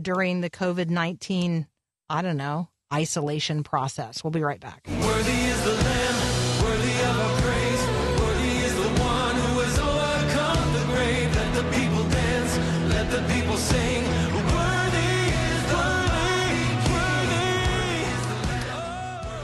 during 0.00 0.40
the 0.40 0.50
COVID 0.50 0.90
19, 0.90 1.68
I 2.10 2.22
don't 2.22 2.36
know, 2.36 2.68
isolation 2.92 3.62
process. 3.62 4.24
We'll 4.24 4.32
be 4.32 4.42
right 4.42 4.58
back. 4.60 4.82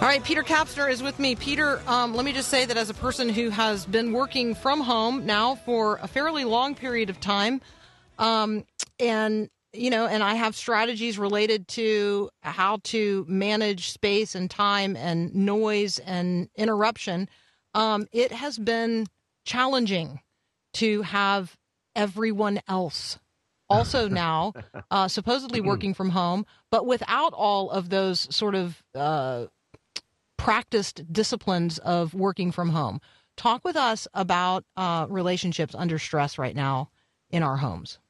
All 0.03 0.09
right, 0.09 0.25
Peter 0.25 0.43
Kapsner 0.43 0.91
is 0.91 1.01
with 1.01 1.21
me. 1.21 1.37
Peter, 1.37 1.81
um, 1.87 2.13
let 2.13 2.25
me 2.25 2.33
just 2.33 2.49
say 2.49 2.65
that 2.65 2.77
as 2.77 2.91
a 2.91 2.95
person 2.95 3.29
who 3.29 3.51
has 3.51 3.87
been 3.87 4.13
working 4.13 4.53
from 4.53 4.81
home 4.81 5.27
now 5.27 5.55
for 5.55 6.01
a 6.03 6.09
fairly 6.09 6.43
long 6.43 6.75
period 6.75 7.09
of 7.09 7.21
time, 7.21 7.61
um, 8.19 8.65
and 8.99 9.49
you 9.73 9.91
know, 9.91 10.09
and 10.09 10.25
I 10.25 10.35
have 10.35 10.57
strategies 10.57 11.21
related 11.21 11.69
to 11.69 12.31
how 12.41 12.79
to 12.83 13.25
manage 13.29 13.91
space 13.93 14.35
and 14.35 14.51
time 14.51 14.97
and 14.97 15.33
noise 15.37 16.01
and 16.01 16.49
interruption. 16.57 17.29
Um, 17.73 18.09
it 18.11 18.33
has 18.33 18.59
been 18.59 19.07
challenging 19.45 20.19
to 20.75 21.03
have 21.03 21.57
everyone 21.95 22.61
else 22.67 23.21
also 23.71 24.09
now 24.09 24.53
uh, 24.91 25.07
supposedly 25.07 25.61
working 25.61 25.95
from 25.95 26.11
home, 26.11 26.45
but 26.73 26.87
without 26.87 27.33
all 27.35 27.71
of 27.71 27.89
those 27.89 28.27
sort 28.35 28.57
of 28.57 28.83
uh, 28.97 29.47
practiced 30.43 31.13
disciplines 31.13 31.79
of 31.79 32.15
working 32.15 32.51
from 32.51 32.71
home. 32.71 33.01
Talk 33.37 33.65
with 33.65 33.77
us 33.77 34.09
about 34.13 34.65
uh, 34.77 35.07
relationships 35.09 35.73
under 35.73 36.01
stress 36.01 36.37
right 36.37 36.57
now 36.57 36.91
in 37.31 37.45
our 37.45 37.59
homes. 37.59 38.01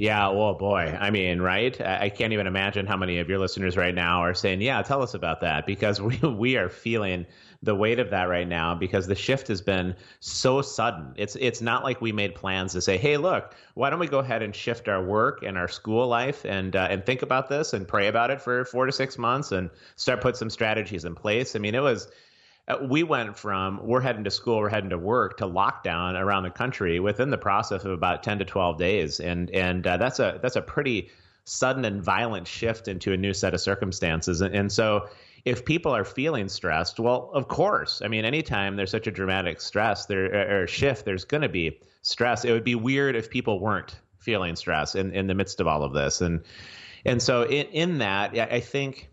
Yeah, 0.00 0.28
well, 0.30 0.54
boy. 0.54 0.96
I 0.98 1.10
mean, 1.10 1.42
right? 1.42 1.78
I 1.78 2.08
can't 2.08 2.32
even 2.32 2.46
imagine 2.46 2.86
how 2.86 2.96
many 2.96 3.18
of 3.18 3.28
your 3.28 3.38
listeners 3.38 3.76
right 3.76 3.94
now 3.94 4.22
are 4.22 4.32
saying, 4.32 4.62
"Yeah, 4.62 4.80
tell 4.80 5.02
us 5.02 5.12
about 5.12 5.42
that," 5.42 5.66
because 5.66 6.00
we 6.00 6.16
we 6.16 6.56
are 6.56 6.70
feeling 6.70 7.26
the 7.62 7.74
weight 7.74 7.98
of 7.98 8.08
that 8.08 8.24
right 8.30 8.48
now 8.48 8.74
because 8.74 9.06
the 9.06 9.14
shift 9.14 9.48
has 9.48 9.60
been 9.60 9.94
so 10.20 10.62
sudden. 10.62 11.12
It's 11.16 11.36
it's 11.36 11.60
not 11.60 11.84
like 11.84 12.00
we 12.00 12.12
made 12.12 12.34
plans 12.34 12.72
to 12.72 12.80
say, 12.80 12.96
"Hey, 12.96 13.18
look, 13.18 13.54
why 13.74 13.90
don't 13.90 13.98
we 13.98 14.06
go 14.06 14.20
ahead 14.20 14.40
and 14.42 14.56
shift 14.56 14.88
our 14.88 15.04
work 15.04 15.42
and 15.42 15.58
our 15.58 15.68
school 15.68 16.08
life 16.08 16.46
and 16.46 16.74
uh, 16.74 16.88
and 16.90 17.04
think 17.04 17.20
about 17.20 17.50
this 17.50 17.74
and 17.74 17.86
pray 17.86 18.06
about 18.08 18.30
it 18.30 18.40
for 18.40 18.64
four 18.64 18.86
to 18.86 18.92
six 18.92 19.18
months 19.18 19.52
and 19.52 19.68
start 19.96 20.22
put 20.22 20.34
some 20.34 20.48
strategies 20.48 21.04
in 21.04 21.14
place." 21.14 21.54
I 21.54 21.58
mean, 21.58 21.74
it 21.74 21.82
was 21.82 22.08
we 22.82 23.02
went 23.02 23.36
from 23.36 23.80
we're 23.82 24.00
heading 24.00 24.24
to 24.24 24.30
school, 24.30 24.58
we're 24.58 24.68
heading 24.68 24.90
to 24.90 24.98
work 24.98 25.38
to 25.38 25.46
lockdown 25.46 26.20
around 26.20 26.44
the 26.44 26.50
country 26.50 27.00
within 27.00 27.30
the 27.30 27.38
process 27.38 27.84
of 27.84 27.92
about 27.92 28.22
10 28.22 28.38
to 28.38 28.44
12 28.44 28.78
days. 28.78 29.20
And, 29.20 29.50
and 29.50 29.86
uh, 29.86 29.96
that's 29.96 30.18
a, 30.18 30.38
that's 30.42 30.56
a 30.56 30.62
pretty 30.62 31.10
sudden 31.44 31.84
and 31.84 32.02
violent 32.02 32.46
shift 32.46 32.88
into 32.88 33.12
a 33.12 33.16
new 33.16 33.34
set 33.34 33.54
of 33.54 33.60
circumstances. 33.60 34.40
And, 34.40 34.54
and 34.54 34.70
so 34.70 35.08
if 35.44 35.64
people 35.64 35.94
are 35.94 36.04
feeling 36.04 36.48
stressed, 36.48 37.00
well, 37.00 37.30
of 37.34 37.48
course, 37.48 38.02
I 38.04 38.08
mean, 38.08 38.24
anytime 38.24 38.76
there's 38.76 38.90
such 38.90 39.06
a 39.06 39.10
dramatic 39.10 39.60
stress 39.60 40.06
there 40.06 40.62
or 40.62 40.66
shift, 40.66 41.04
there's 41.04 41.24
going 41.24 41.42
to 41.42 41.48
be 41.48 41.80
stress. 42.02 42.44
It 42.44 42.52
would 42.52 42.64
be 42.64 42.74
weird 42.74 43.16
if 43.16 43.30
people 43.30 43.58
weren't 43.58 43.98
feeling 44.18 44.54
stress 44.54 44.94
in, 44.94 45.12
in 45.12 45.26
the 45.26 45.34
midst 45.34 45.60
of 45.60 45.66
all 45.66 45.82
of 45.82 45.92
this. 45.92 46.20
And, 46.20 46.44
and 47.04 47.22
so 47.22 47.42
in, 47.42 47.66
in 47.68 47.98
that, 47.98 48.36
I 48.38 48.60
think, 48.60 49.08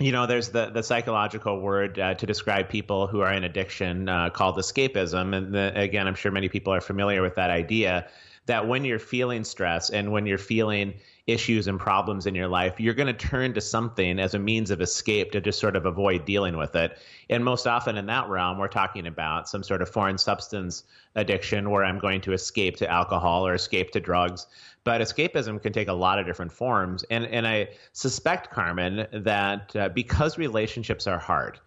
you 0.00 0.10
know, 0.12 0.26
there's 0.26 0.48
the, 0.48 0.70
the 0.70 0.82
psychological 0.82 1.60
word 1.60 1.98
uh, 1.98 2.14
to 2.14 2.26
describe 2.26 2.68
people 2.68 3.06
who 3.06 3.20
are 3.20 3.32
in 3.32 3.44
addiction 3.44 4.08
uh, 4.08 4.30
called 4.30 4.56
escapism. 4.56 5.34
And 5.36 5.54
the, 5.54 5.72
again, 5.74 6.06
I'm 6.06 6.16
sure 6.16 6.32
many 6.32 6.48
people 6.48 6.72
are 6.72 6.80
familiar 6.80 7.22
with 7.22 7.36
that 7.36 7.50
idea 7.50 8.08
that 8.46 8.66
when 8.66 8.84
you're 8.84 8.98
feeling 8.98 9.44
stress 9.44 9.90
and 9.90 10.12
when 10.12 10.26
you're 10.26 10.38
feeling 10.38 10.94
issues 11.26 11.66
and 11.66 11.80
problems 11.80 12.26
in 12.26 12.34
your 12.34 12.48
life, 12.48 12.78
you're 12.78 12.94
going 12.94 13.06
to 13.06 13.26
turn 13.26 13.54
to 13.54 13.60
something 13.60 14.18
as 14.18 14.34
a 14.34 14.38
means 14.38 14.70
of 14.70 14.80
escape 14.80 15.32
to 15.32 15.40
just 15.40 15.58
sort 15.58 15.74
of 15.74 15.86
avoid 15.86 16.24
dealing 16.26 16.56
with 16.56 16.76
it. 16.76 16.98
And 17.30 17.42
most 17.44 17.66
often 17.66 17.96
in 17.96 18.06
that 18.06 18.28
realm, 18.28 18.58
we're 18.58 18.68
talking 18.68 19.06
about 19.06 19.48
some 19.48 19.62
sort 19.62 19.80
of 19.80 19.88
foreign 19.88 20.18
substance 20.18 20.84
addiction 21.14 21.70
where 21.70 21.84
I'm 21.84 21.98
going 21.98 22.20
to 22.22 22.32
escape 22.32 22.76
to 22.76 22.90
alcohol 22.90 23.46
or 23.46 23.54
escape 23.54 23.92
to 23.92 24.00
drugs. 24.00 24.46
But 24.84 25.00
escapism 25.00 25.62
can 25.62 25.72
take 25.72 25.88
a 25.88 25.94
lot 25.94 26.18
of 26.18 26.26
different 26.26 26.52
forms. 26.52 27.04
And, 27.04 27.24
and 27.24 27.46
I 27.46 27.70
suspect, 27.92 28.50
Carmen, 28.50 29.06
that 29.12 29.74
uh, 29.74 29.88
because 29.88 30.36
relationships 30.36 31.06
are 31.06 31.18
hard, 31.18 31.58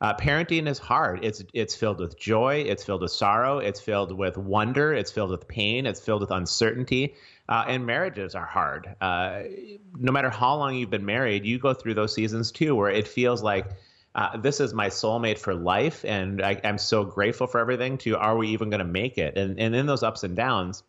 uh, 0.00 0.12
parenting 0.12 0.68
is 0.68 0.78
hard. 0.78 1.24
It's 1.24 1.42
it's 1.54 1.74
filled 1.74 1.98
with 1.98 2.18
joy. 2.18 2.64
It's 2.66 2.84
filled 2.84 3.00
with 3.00 3.12
sorrow. 3.12 3.58
It's 3.58 3.80
filled 3.80 4.12
with 4.12 4.36
wonder. 4.36 4.92
It's 4.92 5.10
filled 5.10 5.30
with 5.30 5.48
pain. 5.48 5.86
It's 5.86 6.00
filled 6.00 6.20
with 6.20 6.30
uncertainty. 6.30 7.14
Uh, 7.48 7.64
and 7.68 7.84
marriages 7.84 8.34
are 8.34 8.46
hard. 8.46 8.94
Uh, 9.00 9.42
no 9.98 10.10
matter 10.12 10.30
how 10.30 10.56
long 10.56 10.74
you've 10.74 10.90
been 10.90 11.04
married, 11.04 11.44
you 11.44 11.58
go 11.58 11.74
through 11.74 11.94
those 11.94 12.14
seasons 12.14 12.50
too, 12.50 12.74
where 12.74 12.90
it 12.90 13.06
feels 13.06 13.42
like 13.42 13.66
uh, 14.14 14.36
this 14.38 14.60
is 14.60 14.72
my 14.72 14.88
soulmate 14.88 15.38
for 15.38 15.54
life, 15.54 16.04
and 16.04 16.40
I, 16.40 16.60
I'm 16.64 16.78
so 16.78 17.04
grateful 17.04 17.46
for 17.46 17.60
everything. 17.60 17.98
To 17.98 18.16
are 18.16 18.36
we 18.36 18.48
even 18.48 18.70
going 18.70 18.78
to 18.78 18.84
make 18.84 19.18
it? 19.18 19.36
And 19.36 19.58
and 19.58 19.74
in 19.74 19.86
those 19.86 20.02
ups 20.02 20.22
and 20.22 20.36
downs, 20.36 20.82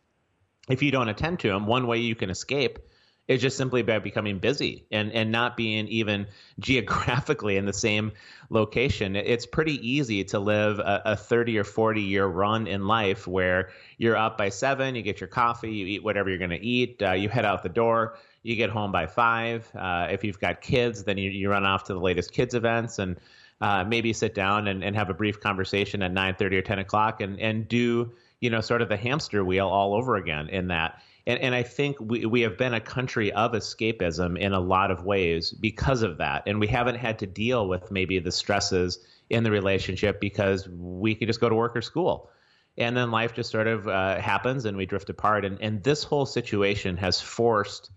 if 0.69 0.81
you 0.81 0.91
don't 0.91 1.09
attend 1.09 1.39
to 1.39 1.49
them, 1.49 1.65
one 1.65 1.87
way 1.87 1.97
you 1.97 2.15
can 2.15 2.29
escape 2.29 2.79
is 3.27 3.41
just 3.41 3.57
simply 3.57 3.81
about 3.81 4.03
becoming 4.03 4.37
busy 4.37 4.85
and, 4.91 5.11
and 5.11 5.31
not 5.31 5.57
being 5.57 5.87
even 5.87 6.27
geographically 6.59 7.57
in 7.57 7.65
the 7.65 7.73
same 7.73 8.11
location. 8.49 9.15
It's 9.15 9.45
pretty 9.45 9.87
easy 9.87 10.23
to 10.25 10.39
live 10.39 10.79
a, 10.79 11.01
a 11.05 11.15
30 11.15 11.57
or 11.57 11.63
40 11.63 12.01
year 12.01 12.25
run 12.25 12.67
in 12.67 12.87
life 12.87 13.27
where 13.27 13.69
you're 13.97 14.15
up 14.15 14.37
by 14.37 14.49
seven, 14.49 14.95
you 14.95 15.01
get 15.01 15.19
your 15.19 15.27
coffee, 15.27 15.71
you 15.71 15.85
eat 15.87 16.03
whatever 16.03 16.29
you're 16.29 16.37
going 16.37 16.51
to 16.51 16.63
eat, 16.63 17.01
uh, 17.01 17.13
you 17.13 17.29
head 17.29 17.45
out 17.45 17.63
the 17.63 17.69
door, 17.69 18.17
you 18.43 18.55
get 18.55 18.69
home 18.69 18.91
by 18.91 19.07
five. 19.07 19.69
Uh, 19.75 20.07
if 20.11 20.23
you've 20.23 20.39
got 20.39 20.61
kids, 20.61 21.03
then 21.03 21.17
you, 21.17 21.31
you 21.31 21.49
run 21.49 21.65
off 21.65 21.85
to 21.85 21.93
the 21.93 21.99
latest 21.99 22.31
kids 22.31 22.53
events 22.53 22.99
and 22.99 23.17
uh, 23.61 23.83
maybe 23.83 24.13
sit 24.13 24.35
down 24.35 24.67
and, 24.67 24.83
and 24.83 24.95
have 24.95 25.09
a 25.09 25.13
brief 25.13 25.39
conversation 25.39 26.03
at 26.03 26.13
9.30 26.13 26.53
or 26.53 26.61
10 26.61 26.79
o'clock 26.79 27.21
and, 27.21 27.39
and 27.39 27.67
do, 27.67 28.11
you 28.39 28.49
know, 28.49 28.61
sort 28.61 28.81
of 28.81 28.89
the 28.89 28.97
hamster 28.97 29.43
wheel 29.43 29.67
all 29.67 29.95
over 29.95 30.15
again 30.15 30.49
in 30.49 30.67
that. 30.67 31.01
And, 31.27 31.39
and 31.41 31.55
I 31.55 31.63
think 31.63 31.97
we, 31.99 32.25
we 32.25 32.41
have 32.41 32.57
been 32.57 32.73
a 32.73 32.79
country 32.79 33.31
of 33.31 33.53
escapism 33.53 34.39
in 34.39 34.53
a 34.53 34.59
lot 34.59 34.91
of 34.91 35.03
ways 35.03 35.51
because 35.51 36.03
of 36.03 36.17
that. 36.19 36.43
And 36.45 36.59
we 36.59 36.67
haven't 36.67 36.95
had 36.95 37.19
to 37.19 37.27
deal 37.27 37.67
with 37.67 37.91
maybe 37.91 38.19
the 38.19 38.31
stresses 38.31 38.99
in 39.29 39.43
the 39.43 39.51
relationship 39.51 40.19
because 40.19 40.69
we 40.69 41.15
could 41.15 41.27
just 41.27 41.41
go 41.41 41.49
to 41.49 41.55
work 41.55 41.75
or 41.75 41.81
school. 41.81 42.29
And 42.77 42.95
then 42.95 43.09
life 43.09 43.33
just 43.33 43.51
sort 43.51 43.67
of 43.67 43.87
uh, 43.87 44.19
happens 44.19 44.65
and 44.65 44.77
we 44.77 44.85
drift 44.85 45.09
apart. 45.09 45.45
And, 45.45 45.59
and 45.61 45.83
this 45.83 46.03
whole 46.03 46.25
situation 46.25 46.97
has 46.97 47.21
forced 47.21 47.89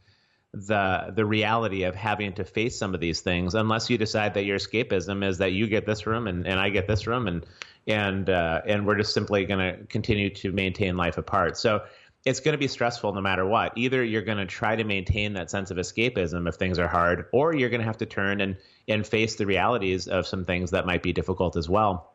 the 0.54 1.12
the 1.14 1.26
reality 1.26 1.82
of 1.82 1.94
having 1.94 2.32
to 2.32 2.42
face 2.42 2.78
some 2.78 2.94
of 2.94 3.00
these 3.00 3.20
things 3.20 3.54
unless 3.54 3.90
you 3.90 3.98
decide 3.98 4.32
that 4.32 4.44
your 4.44 4.58
escapism 4.58 5.22
is 5.22 5.38
that 5.38 5.52
you 5.52 5.66
get 5.66 5.84
this 5.84 6.06
room 6.06 6.26
and, 6.26 6.46
and 6.46 6.58
I 6.58 6.70
get 6.70 6.86
this 6.86 7.06
room 7.06 7.28
and 7.28 7.44
and 7.86 8.30
uh, 8.30 8.62
and 8.66 8.86
we're 8.86 8.96
just 8.96 9.12
simply 9.12 9.44
going 9.44 9.58
to 9.58 9.84
continue 9.86 10.30
to 10.36 10.52
maintain 10.52 10.96
life 10.96 11.18
apart. 11.18 11.58
So 11.58 11.82
it's 12.28 12.40
going 12.40 12.52
to 12.52 12.58
be 12.58 12.68
stressful 12.68 13.14
no 13.14 13.20
matter 13.20 13.46
what. 13.46 13.72
Either 13.76 14.04
you're 14.04 14.22
going 14.22 14.38
to 14.38 14.46
try 14.46 14.76
to 14.76 14.84
maintain 14.84 15.32
that 15.32 15.50
sense 15.50 15.70
of 15.70 15.78
escapism 15.78 16.48
if 16.48 16.56
things 16.56 16.78
are 16.78 16.88
hard, 16.88 17.26
or 17.32 17.54
you're 17.54 17.70
going 17.70 17.80
to 17.80 17.86
have 17.86 17.98
to 17.98 18.06
turn 18.06 18.40
and 18.40 18.56
and 18.86 19.06
face 19.06 19.36
the 19.36 19.46
realities 19.46 20.08
of 20.08 20.26
some 20.26 20.44
things 20.44 20.70
that 20.72 20.86
might 20.86 21.02
be 21.02 21.12
difficult 21.12 21.56
as 21.56 21.68
well. 21.68 22.12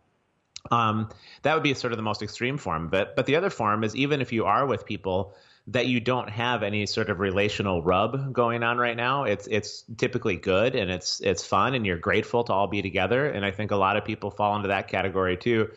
Um, 0.71 1.09
that 1.41 1.55
would 1.55 1.63
be 1.63 1.73
sort 1.73 1.93
of 1.93 1.97
the 1.97 2.03
most 2.03 2.21
extreme 2.21 2.57
form. 2.57 2.89
But 2.89 3.15
but 3.15 3.25
the 3.25 3.35
other 3.35 3.49
form 3.49 3.83
is 3.83 3.95
even 3.95 4.21
if 4.21 4.31
you 4.31 4.45
are 4.45 4.65
with 4.65 4.85
people 4.85 5.33
that 5.67 5.87
you 5.87 5.99
don't 5.99 6.29
have 6.29 6.61
any 6.61 6.85
sort 6.85 7.09
of 7.09 7.19
relational 7.19 7.81
rub 7.81 8.33
going 8.33 8.63
on 8.63 8.77
right 8.77 8.97
now. 8.97 9.23
It's 9.23 9.47
it's 9.47 9.83
typically 9.97 10.35
good 10.35 10.75
and 10.75 10.91
it's 10.91 11.21
it's 11.21 11.45
fun 11.45 11.73
and 11.73 11.85
you're 11.85 11.97
grateful 11.97 12.43
to 12.43 12.53
all 12.53 12.67
be 12.67 12.81
together. 12.81 13.27
And 13.27 13.45
I 13.45 13.51
think 13.51 13.71
a 13.71 13.77
lot 13.77 13.95
of 13.95 14.03
people 14.03 14.29
fall 14.29 14.55
into 14.57 14.67
that 14.67 14.89
category 14.89 15.37
too. 15.37 15.71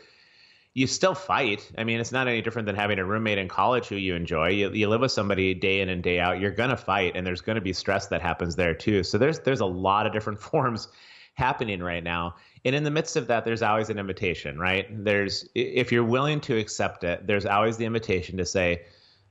You 0.76 0.86
still 0.86 1.14
fight. 1.14 1.72
I 1.78 1.84
mean, 1.84 2.00
it's 2.00 2.12
not 2.12 2.28
any 2.28 2.42
different 2.42 2.66
than 2.66 2.76
having 2.76 2.98
a 2.98 3.04
roommate 3.04 3.38
in 3.38 3.48
college 3.48 3.86
who 3.86 3.96
you 3.96 4.14
enjoy. 4.14 4.48
You, 4.48 4.70
you 4.72 4.90
live 4.90 5.00
with 5.00 5.10
somebody 5.10 5.54
day 5.54 5.80
in 5.80 5.88
and 5.88 6.02
day 6.02 6.20
out. 6.20 6.38
You're 6.38 6.50
gonna 6.50 6.76
fight, 6.76 7.16
and 7.16 7.26
there's 7.26 7.40
gonna 7.40 7.62
be 7.62 7.72
stress 7.72 8.08
that 8.08 8.20
happens 8.20 8.56
there 8.56 8.74
too. 8.74 9.02
So 9.02 9.16
there's 9.16 9.40
there's 9.40 9.60
a 9.60 9.66
lot 9.66 10.06
of 10.06 10.12
different 10.12 10.38
forms 10.50 10.88
happening 11.32 11.82
right 11.82 12.04
now. 12.04 12.34
And 12.66 12.74
in 12.74 12.84
the 12.84 12.90
midst 12.90 13.16
of 13.16 13.26
that, 13.28 13.46
there's 13.46 13.62
always 13.62 13.88
an 13.88 13.98
invitation, 13.98 14.58
right? 14.58 14.86
There's 15.02 15.48
if 15.54 15.92
you're 15.92 16.04
willing 16.04 16.42
to 16.42 16.58
accept 16.58 17.04
it, 17.04 17.26
there's 17.26 17.46
always 17.46 17.78
the 17.78 17.86
invitation 17.86 18.36
to 18.36 18.44
say, 18.44 18.82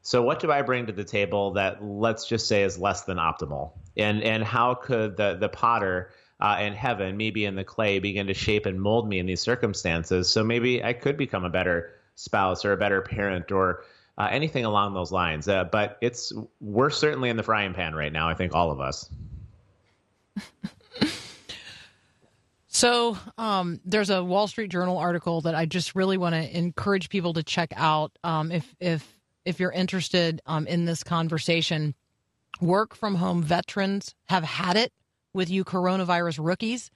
so 0.02 0.24
what 0.24 0.40
do 0.40 0.52
I 0.52 0.64
bring 0.64 0.88
to 0.88 0.94
the 0.94 1.04
table 1.04 1.52
that 1.54 1.84
let's 1.84 2.26
just 2.28 2.48
say 2.48 2.64
is 2.64 2.80
less 2.80 3.04
than 3.04 3.18
optimal? 3.18 3.74
And 3.96 4.24
and 4.24 4.44
how 4.44 4.74
could 4.74 5.16
the 5.16 5.38
the 5.40 5.50
potter 5.50 6.10
uh, 6.40 6.58
in 6.62 6.74
heaven, 6.74 7.18
maybe 7.18 7.46
in 7.46 7.56
the 7.56 7.64
clay, 7.64 8.00
begin 8.00 8.28
to 8.28 8.34
shape 8.34 8.66
and 8.66 8.82
mold 8.82 9.08
me 9.08 9.20
in 9.20 9.26
these 9.26 9.42
circumstances? 9.42 10.30
So 10.30 10.44
maybe 10.44 10.84
I 10.84 10.94
could 10.94 11.18
become 11.18 11.46
a 11.46 11.50
better 11.50 11.92
spouse 12.16 12.66
or 12.66 12.74
a 12.74 12.78
better 12.78 13.02
parent 13.02 13.52
or 13.52 13.84
uh, 14.18 14.28
anything 14.32 14.66
along 14.66 14.94
those 14.94 15.12
lines. 15.12 15.48
Uh, 15.48 15.66
but 15.66 15.98
it's 16.02 16.32
we're 16.62 16.90
certainly 16.90 17.30
in 17.30 17.38
the 17.38 17.44
frying 17.44 17.74
pan 17.74 17.96
right 17.96 18.12
now. 18.12 18.30
I 18.30 18.34
think 18.34 18.54
all 18.54 18.72
of 18.72 18.80
us. 18.80 19.10
So 22.76 23.18
um, 23.38 23.80
there's 23.86 24.10
a 24.10 24.22
Wall 24.22 24.48
Street 24.48 24.70
Journal 24.70 24.98
article 24.98 25.40
that 25.42 25.56
I 25.56 25.66
just 25.66 25.96
really 25.96 26.18
want 26.18 26.36
to 26.36 26.58
encourage 26.58 27.08
people 27.08 27.32
to 27.32 27.42
check 27.42 27.72
out. 27.74 28.12
Um, 28.22 28.52
if 28.52 28.76
if 28.82 29.18
if 29.46 29.62
you're 29.62 29.72
interested 29.72 30.42
um, 30.46 30.68
in 30.68 30.84
this 30.84 31.02
conversation, 31.02 31.96
work 32.60 32.94
from 32.94 33.16
home 33.16 33.42
veterans 33.42 34.14
have 34.26 34.44
had 34.44 34.76
it 34.76 34.92
with 35.36 35.50
you 35.50 35.64
coronavirus 35.64 36.44
rookies. 36.44 36.90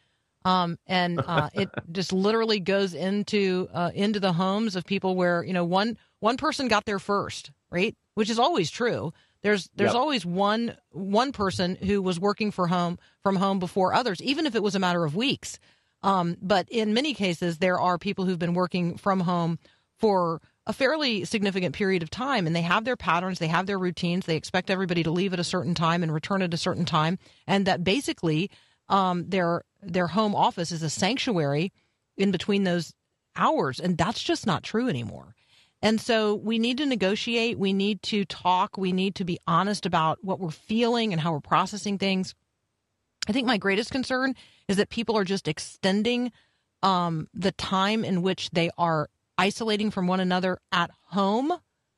Um, 0.46 0.80
and 0.88 1.22
uh, 1.28 1.50
it 1.54 1.70
just 1.92 2.14
literally 2.14 2.60
goes 2.60 2.94
into 2.94 3.68
uh, 3.74 3.92
into 3.94 4.20
the 4.20 4.34
homes 4.34 4.76
of 4.76 4.86
people 4.86 5.16
where 5.16 5.44
you 5.44 5.54
know 5.54 5.66
one 5.66 5.98
one 6.22 6.38
person 6.38 6.68
got 6.68 6.86
there 6.86 7.00
first, 7.00 7.52
right? 7.70 7.96
Which 8.16 8.30
is 8.30 8.40
always 8.40 8.72
true. 8.72 9.14
There's 9.42 9.70
there's 9.76 9.94
Yep. 9.94 10.00
always 10.02 10.26
one 10.26 10.78
one 10.92 11.32
person 11.34 11.76
who 11.76 12.02
was 12.02 12.20
working 12.20 12.52
for 12.52 12.68
home 12.68 12.98
from 13.22 13.36
home 13.36 13.60
before 13.60 13.94
others, 13.94 14.22
even 14.22 14.46
if 14.46 14.56
it 14.56 14.64
was 14.64 14.76
a 14.76 14.80
matter 14.80 15.04
of 15.06 15.16
weeks. 15.16 15.60
Um, 16.02 16.38
but 16.42 16.68
in 16.70 16.94
many 16.94 17.14
cases, 17.14 17.58
there 17.58 17.80
are 17.80 17.98
people 17.98 18.26
who've 18.26 18.40
been 18.40 18.54
working 18.54 18.98
from 18.98 19.20
home 19.20 19.60
for 19.98 20.42
a 20.68 20.74
fairly 20.74 21.26
significant 21.26 21.74
period 21.74 22.04
of 22.04 22.10
time, 22.10 22.46
and 22.46 22.56
they 22.56 22.62
have 22.62 22.86
their 22.86 22.96
patterns, 22.96 23.40
they 23.40 23.48
have 23.48 23.66
their 23.66 23.80
routines. 23.80 24.26
They 24.26 24.36
expect 24.36 24.70
everybody 24.70 25.04
to 25.04 25.12
leave 25.12 25.34
at 25.34 25.40
a 25.40 25.44
certain 25.44 25.74
time 25.74 26.04
and 26.04 26.14
return 26.14 26.42
at 26.42 26.54
a 26.54 26.58
certain 26.58 26.86
time, 26.86 27.18
and 27.48 27.66
that 27.66 27.84
basically 27.84 28.52
um, 28.88 29.30
their 29.30 29.64
their 29.82 30.08
home 30.08 30.36
office 30.36 30.72
is 30.72 30.84
a 30.84 30.90
sanctuary 30.90 31.72
in 32.18 32.32
between 32.32 32.64
those 32.66 32.94
hours, 33.36 33.80
and 33.80 33.98
that's 33.98 34.22
just 34.22 34.46
not 34.46 34.64
true 34.64 34.90
anymore. 34.90 35.36
And 35.82 36.02
so 36.02 36.36
we 36.36 36.60
need 36.60 36.78
to 36.80 36.86
negotiate. 36.86 37.58
We 37.58 37.72
need 37.72 38.02
to 38.04 38.26
talk. 38.26 38.78
We 38.78 38.92
need 38.92 39.16
to 39.16 39.24
be 39.24 39.40
honest 39.48 39.86
about 39.86 40.20
what 40.22 40.40
we're 40.40 40.52
feeling 40.52 41.14
and 41.14 41.22
how 41.22 41.32
we're 41.32 41.40
processing 41.40 41.98
things. 41.98 42.36
I 43.28 43.32
think 43.32 43.48
my 43.48 43.58
greatest 43.58 43.92
concern 43.92 44.36
is 44.68 44.78
that 44.78 44.90
people 44.90 45.18
are 45.18 45.24
just 45.24 45.48
extending 45.48 46.32
um, 46.84 47.28
the 47.34 47.52
time 47.54 48.04
in 48.04 48.22
which 48.22 48.50
they 48.52 48.70
are 48.78 49.10
isolating 49.40 49.92
from 49.92 50.08
one 50.08 50.20
another 50.20 50.60
at 50.72 50.92
home 51.08 51.52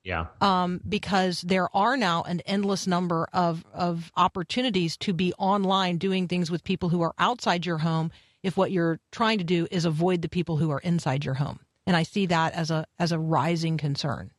Yeah. 0.04 0.28
um, 0.40 0.82
because 0.88 1.42
there 1.42 1.68
are 1.76 1.98
now 1.98 2.24
an 2.24 2.42
endless 2.46 2.88
number 2.88 3.28
of, 3.34 3.66
of 3.74 4.12
opportunities 4.16 4.98
to 4.98 5.14
be 5.14 5.34
online 5.38 5.98
doing 5.98 6.28
things 6.28 6.50
with 6.52 6.64
people 6.64 6.90
who 6.90 7.02
are 7.02 7.14
outside 7.20 7.66
your 7.66 7.80
home 7.80 8.12
if 8.44 8.58
what 8.58 8.72
you're 8.72 9.00
trying 9.12 9.38
to 9.38 9.44
do 9.44 9.68
is 9.72 9.86
avoid 9.86 10.22
the 10.22 10.30
people 10.30 10.58
who 10.58 10.72
are 10.72 10.80
inside 10.80 11.24
your 11.26 11.36
home. 11.36 11.60
And 11.86 11.96
I 11.96 12.04
see 12.04 12.28
that 12.28 12.54
as 12.54 12.72
a 12.72 12.86
as 13.00 13.12
a 13.12 13.20
rising 13.20 13.78
concern. 13.78 14.32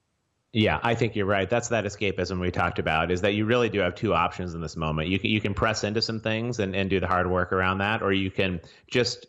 Yeah, 0.53 0.79
I 0.83 0.95
think 0.95 1.17
you're 1.17 1.27
right. 1.27 1.49
That's 1.49 1.69
that 1.69 1.85
escapism 1.85 2.39
we 2.41 2.51
talked 2.51 2.79
about 2.79 3.11
is 3.11 3.23
that 3.23 3.33
you 3.35 3.47
really 3.47 3.69
do 3.71 3.79
have 3.81 3.95
two 3.95 4.13
options 4.13 4.55
in 4.55 4.61
this 4.61 4.77
moment. 4.77 5.09
You 5.09 5.19
can, 5.19 5.31
you 5.31 5.41
can 5.41 5.55
press 5.55 5.83
into 5.83 6.03
some 6.03 6.21
things 6.21 6.59
and, 6.59 6.77
and 6.77 6.91
do 6.91 7.01
the 7.01 7.07
hard 7.07 7.31
work 7.31 7.53
around 7.53 7.79
that, 7.79 8.03
or 8.03 8.13
you 8.13 8.31
can 8.31 8.61
just 8.91 9.27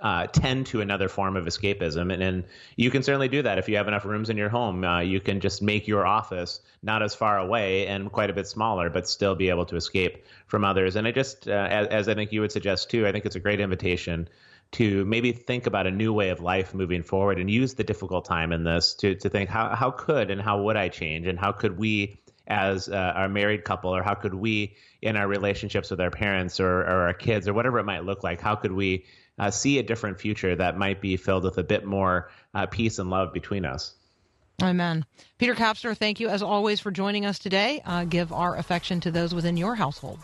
uh, 0.00 0.26
tend 0.28 0.66
to 0.66 0.80
another 0.80 1.08
form 1.08 1.36
of 1.36 1.44
escapism. 1.44 2.12
And, 2.12 2.22
and 2.22 2.44
you 2.76 2.90
can 2.90 3.02
certainly 3.02 3.28
do 3.28 3.42
that 3.42 3.58
if 3.58 3.68
you 3.68 3.76
have 3.76 3.88
enough 3.88 4.04
rooms 4.04 4.30
in 4.30 4.36
your 4.36 4.48
home. 4.48 4.84
Uh, 4.84 5.00
you 5.00 5.20
can 5.20 5.40
just 5.40 5.60
make 5.60 5.88
your 5.88 6.06
office 6.06 6.60
not 6.82 7.02
as 7.02 7.14
far 7.14 7.38
away 7.38 7.86
and 7.88 8.12
quite 8.12 8.30
a 8.30 8.32
bit 8.32 8.46
smaller, 8.46 8.90
but 8.90 9.08
still 9.08 9.34
be 9.34 9.48
able 9.48 9.66
to 9.66 9.76
escape 9.76 10.24
from 10.46 10.64
others. 10.64 10.94
And 10.94 11.06
I 11.06 11.10
just, 11.10 11.48
uh, 11.48 11.66
as, 11.68 11.88
as 11.88 12.08
I 12.08 12.14
think 12.14 12.32
you 12.32 12.40
would 12.42 12.52
suggest 12.52 12.90
too, 12.90 13.06
I 13.06 13.12
think 13.12 13.26
it's 13.26 13.36
a 13.36 13.40
great 13.40 13.60
invitation 13.60 14.28
to 14.70 15.04
maybe 15.06 15.32
think 15.32 15.66
about 15.66 15.86
a 15.86 15.90
new 15.90 16.12
way 16.12 16.28
of 16.28 16.40
life 16.40 16.74
moving 16.74 17.02
forward 17.02 17.38
and 17.38 17.50
use 17.50 17.74
the 17.74 17.84
difficult 17.84 18.24
time 18.24 18.52
in 18.52 18.64
this 18.64 18.94
to, 18.94 19.14
to 19.14 19.28
think 19.28 19.48
how, 19.48 19.74
how 19.74 19.90
could 19.90 20.30
and 20.30 20.40
how 20.40 20.62
would 20.62 20.76
I 20.76 20.90
change 20.90 21.26
and 21.26 21.38
how 21.38 21.52
could 21.52 21.78
we 21.78 22.20
as 22.46 22.88
uh, 22.88 23.12
our 23.14 23.28
married 23.28 23.64
couple 23.64 23.94
or 23.94 24.02
how 24.02 24.14
could 24.14 24.34
we 24.34 24.76
in 25.02 25.16
our 25.16 25.26
relationships 25.26 25.90
with 25.90 26.00
our 26.00 26.10
parents 26.10 26.60
or, 26.60 26.80
or 26.80 27.06
our 27.06 27.14
kids 27.14 27.48
or 27.48 27.54
whatever 27.54 27.78
it 27.78 27.84
might 27.84 28.04
look 28.04 28.24
like 28.24 28.40
how 28.40 28.54
could 28.54 28.72
we 28.72 29.04
uh, 29.38 29.50
see 29.50 29.78
a 29.78 29.82
different 29.82 30.20
future 30.20 30.54
that 30.56 30.76
might 30.76 31.00
be 31.00 31.16
filled 31.16 31.44
with 31.44 31.58
a 31.58 31.64
bit 31.64 31.84
more 31.84 32.30
uh, 32.54 32.66
peace 32.66 32.98
and 32.98 33.10
love 33.10 33.32
between 33.32 33.64
us 33.64 33.94
Amen. 34.62 35.04
Peter 35.38 35.54
Kapsner, 35.54 35.96
thank 35.96 36.18
you 36.18 36.28
as 36.28 36.42
always 36.42 36.80
for 36.80 36.90
joining 36.90 37.24
us 37.24 37.38
today. 37.38 37.80
Uh, 37.86 38.04
give 38.04 38.32
our 38.32 38.56
affection 38.56 39.00
to 39.00 39.10
those 39.12 39.32
within 39.32 39.56
your 39.56 39.76
household. 39.76 40.18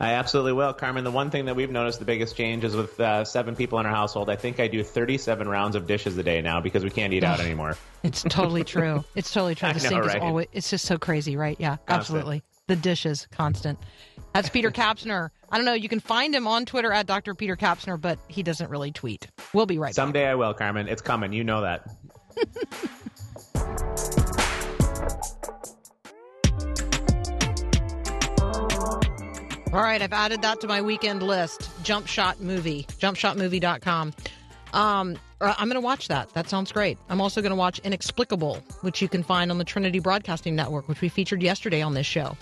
I 0.00 0.12
absolutely 0.12 0.52
will, 0.52 0.72
Carmen. 0.72 1.02
The 1.02 1.10
one 1.10 1.30
thing 1.30 1.46
that 1.46 1.56
we've 1.56 1.72
noticed 1.72 1.98
the 1.98 2.04
biggest 2.04 2.36
change 2.36 2.62
is 2.62 2.76
with 2.76 3.00
uh, 3.00 3.24
seven 3.24 3.56
people 3.56 3.80
in 3.80 3.86
our 3.86 3.92
household. 3.92 4.30
I 4.30 4.36
think 4.36 4.60
I 4.60 4.68
do 4.68 4.84
37 4.84 5.48
rounds 5.48 5.74
of 5.74 5.88
dishes 5.88 6.16
a 6.16 6.22
day 6.22 6.40
now 6.40 6.60
because 6.60 6.84
we 6.84 6.90
can't 6.90 7.12
eat 7.12 7.24
out 7.24 7.40
anymore. 7.40 7.76
It's 8.04 8.22
totally 8.22 8.62
true. 8.64 9.04
It's 9.16 9.32
totally 9.32 9.56
true. 9.56 9.72
The 9.72 9.74
know, 9.74 9.88
sink 9.88 10.06
is 10.06 10.14
always, 10.14 10.46
it's 10.52 10.70
just 10.70 10.84
so 10.84 10.98
crazy, 10.98 11.36
right? 11.36 11.56
Yeah, 11.58 11.78
absolutely. 11.88 12.44
The 12.68 12.76
dishes, 12.76 13.26
constant. 13.32 13.76
That's 14.34 14.48
Peter 14.48 14.70
Kapsner. 14.70 15.30
I 15.50 15.56
don't 15.56 15.64
know. 15.64 15.72
You 15.72 15.88
can 15.88 16.00
find 16.00 16.34
him 16.34 16.46
on 16.46 16.66
Twitter 16.66 16.92
at 16.92 17.06
Dr. 17.06 17.34
Peter 17.34 17.56
Kapsner, 17.56 18.00
but 18.00 18.18
he 18.28 18.42
doesn't 18.42 18.70
really 18.70 18.92
tweet. 18.92 19.26
We'll 19.52 19.66
be 19.66 19.78
right 19.78 19.88
back. 19.88 19.94
Someday 19.94 20.26
I 20.26 20.34
will, 20.34 20.54
Carmen. 20.54 20.88
It's 20.88 21.02
coming. 21.02 21.32
You 21.32 21.44
know 21.44 21.62
that. 21.62 21.88
All 29.72 29.82
right, 29.82 30.00
I've 30.00 30.14
added 30.14 30.40
that 30.42 30.62
to 30.62 30.66
my 30.66 30.80
weekend 30.80 31.22
list. 31.22 31.68
Jump 31.82 32.06
Shot 32.06 32.40
Movie, 32.40 32.86
jumpshotmovie.com. 32.88 34.14
Um, 34.72 35.18
uh, 35.42 35.54
I'm 35.58 35.68
going 35.68 35.74
to 35.74 35.80
watch 35.80 36.08
that. 36.08 36.30
That 36.30 36.48
sounds 36.48 36.72
great. 36.72 36.98
I'm 37.10 37.20
also 37.20 37.42
going 37.42 37.50
to 37.50 37.56
watch 37.56 37.78
Inexplicable, 37.80 38.56
which 38.80 39.02
you 39.02 39.08
can 39.08 39.22
find 39.22 39.50
on 39.50 39.58
the 39.58 39.64
Trinity 39.64 39.98
Broadcasting 39.98 40.56
Network, 40.56 40.88
which 40.88 41.02
we 41.02 41.10
featured 41.10 41.42
yesterday 41.42 41.82
on 41.82 41.92
this 41.92 42.06
show. 42.06 42.36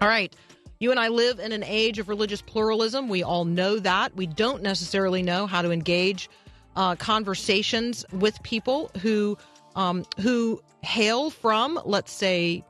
All 0.00 0.08
right. 0.08 0.34
You 0.80 0.92
and 0.92 1.00
I 1.00 1.08
live 1.08 1.40
in 1.40 1.50
an 1.50 1.64
age 1.64 1.98
of 1.98 2.08
religious 2.08 2.40
pluralism. 2.40 3.08
We 3.08 3.24
all 3.24 3.44
know 3.44 3.80
that. 3.80 4.14
We 4.14 4.26
don't 4.26 4.62
necessarily 4.62 5.22
know 5.22 5.46
how 5.46 5.62
to 5.62 5.72
engage 5.72 6.30
uh, 6.76 6.94
conversations 6.94 8.04
with 8.12 8.40
people 8.44 8.90
who 9.02 9.36
um, 9.74 10.04
who 10.20 10.62
hail 10.82 11.30
from, 11.30 11.80
let's 11.84 12.12
say, 12.12 12.64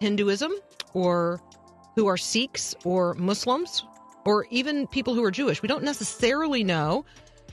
Hinduism 0.00 0.52
or 0.94 1.40
who 1.96 2.06
are 2.06 2.16
Sikhs 2.16 2.74
or 2.84 3.14
Muslims 3.14 3.84
or 4.24 4.46
even 4.50 4.86
people 4.86 5.14
who 5.14 5.24
are 5.24 5.30
Jewish. 5.30 5.60
We 5.60 5.68
don't 5.68 5.84
necessarily 5.84 6.62
know 6.62 7.04